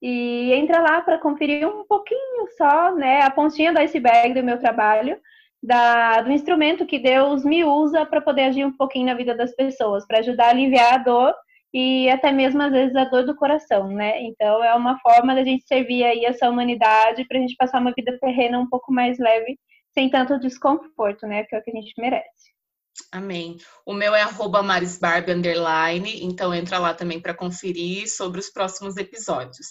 E 0.00 0.52
entra 0.52 0.80
lá 0.80 1.00
para 1.00 1.18
conferir 1.18 1.66
um 1.66 1.84
pouquinho 1.86 2.46
só, 2.58 2.94
né, 2.94 3.22
a 3.22 3.30
pontinha 3.30 3.72
do 3.72 3.78
iceberg 3.78 4.34
do 4.34 4.44
meu 4.44 4.58
trabalho, 4.58 5.18
da, 5.62 6.20
do 6.22 6.32
instrumento 6.32 6.84
que 6.84 6.98
Deus 6.98 7.44
me 7.44 7.64
usa 7.64 8.04
para 8.04 8.20
poder 8.20 8.42
agir 8.42 8.64
um 8.64 8.76
pouquinho 8.76 9.06
na 9.06 9.14
vida 9.14 9.34
das 9.34 9.54
pessoas, 9.54 10.04
para 10.06 10.18
ajudar 10.18 10.46
a 10.46 10.50
aliviar 10.50 10.94
a 10.94 10.98
dor 10.98 11.34
e 11.72 12.10
até 12.10 12.32
mesmo 12.32 12.60
às 12.62 12.72
vezes 12.72 12.96
a 12.96 13.04
dor 13.04 13.24
do 13.24 13.36
coração, 13.36 13.88
né? 13.88 14.20
Então 14.22 14.62
é 14.62 14.74
uma 14.74 14.98
forma 14.98 15.34
da 15.34 15.44
gente 15.44 15.64
servir 15.66 16.04
aí 16.04 16.24
essa 16.24 16.50
humanidade 16.50 17.24
para 17.26 17.38
a 17.38 17.40
gente 17.40 17.56
passar 17.56 17.80
uma 17.80 17.92
vida 17.92 18.18
terrena 18.20 18.58
um 18.58 18.68
pouco 18.68 18.92
mais 18.92 19.18
leve, 19.18 19.58
sem 19.94 20.10
tanto 20.10 20.38
desconforto, 20.38 21.26
né? 21.26 21.44
Que 21.44 21.54
é 21.54 21.58
o 21.58 21.62
que 21.62 21.70
a 21.70 21.74
gente 21.74 21.94
merece. 21.96 22.52
Amém. 23.10 23.56
O 23.86 23.92
meu 23.92 24.14
é 24.14 24.24
marisbarbe, 24.62 25.32
underline, 25.32 26.22
então 26.24 26.54
entra 26.54 26.78
lá 26.78 26.94
também 26.94 27.20
para 27.20 27.34
conferir 27.34 28.08
sobre 28.08 28.40
os 28.40 28.50
próximos 28.50 28.96
episódios. 28.96 29.66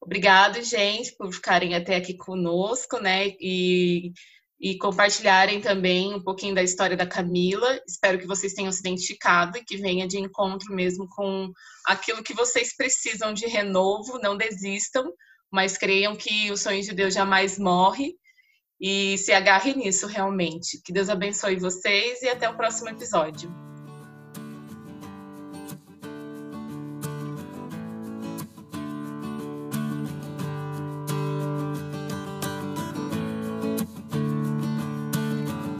Obrigado, 0.00 0.62
gente, 0.62 1.14
por 1.16 1.32
ficarem 1.32 1.74
até 1.74 1.96
aqui 1.96 2.14
conosco, 2.14 3.00
né? 3.00 3.28
E, 3.40 4.12
e 4.60 4.76
compartilharem 4.78 5.60
também 5.60 6.14
um 6.14 6.22
pouquinho 6.22 6.54
da 6.54 6.62
história 6.62 6.96
da 6.96 7.06
Camila. 7.06 7.80
Espero 7.86 8.18
que 8.18 8.26
vocês 8.26 8.54
tenham 8.54 8.70
se 8.70 8.80
identificado 8.80 9.58
e 9.58 9.64
que 9.64 9.76
venha 9.76 10.06
de 10.06 10.18
encontro 10.18 10.74
mesmo 10.74 11.08
com 11.08 11.50
aquilo 11.86 12.22
que 12.22 12.34
vocês 12.34 12.76
precisam 12.76 13.32
de 13.32 13.46
renovo. 13.46 14.18
Não 14.22 14.36
desistam, 14.36 15.12
mas 15.50 15.76
creiam 15.76 16.14
que 16.14 16.50
o 16.52 16.56
sonho 16.56 16.82
de 16.82 16.94
Deus 16.94 17.14
jamais 17.14 17.58
morre 17.58 18.14
e 18.80 19.18
se 19.18 19.32
agarre 19.32 19.74
nisso 19.74 20.06
realmente. 20.06 20.80
Que 20.82 20.92
Deus 20.92 21.08
abençoe 21.08 21.56
vocês 21.56 22.22
e 22.22 22.28
até 22.28 22.48
o 22.48 22.56
próximo 22.56 22.88
episódio. 22.88 23.67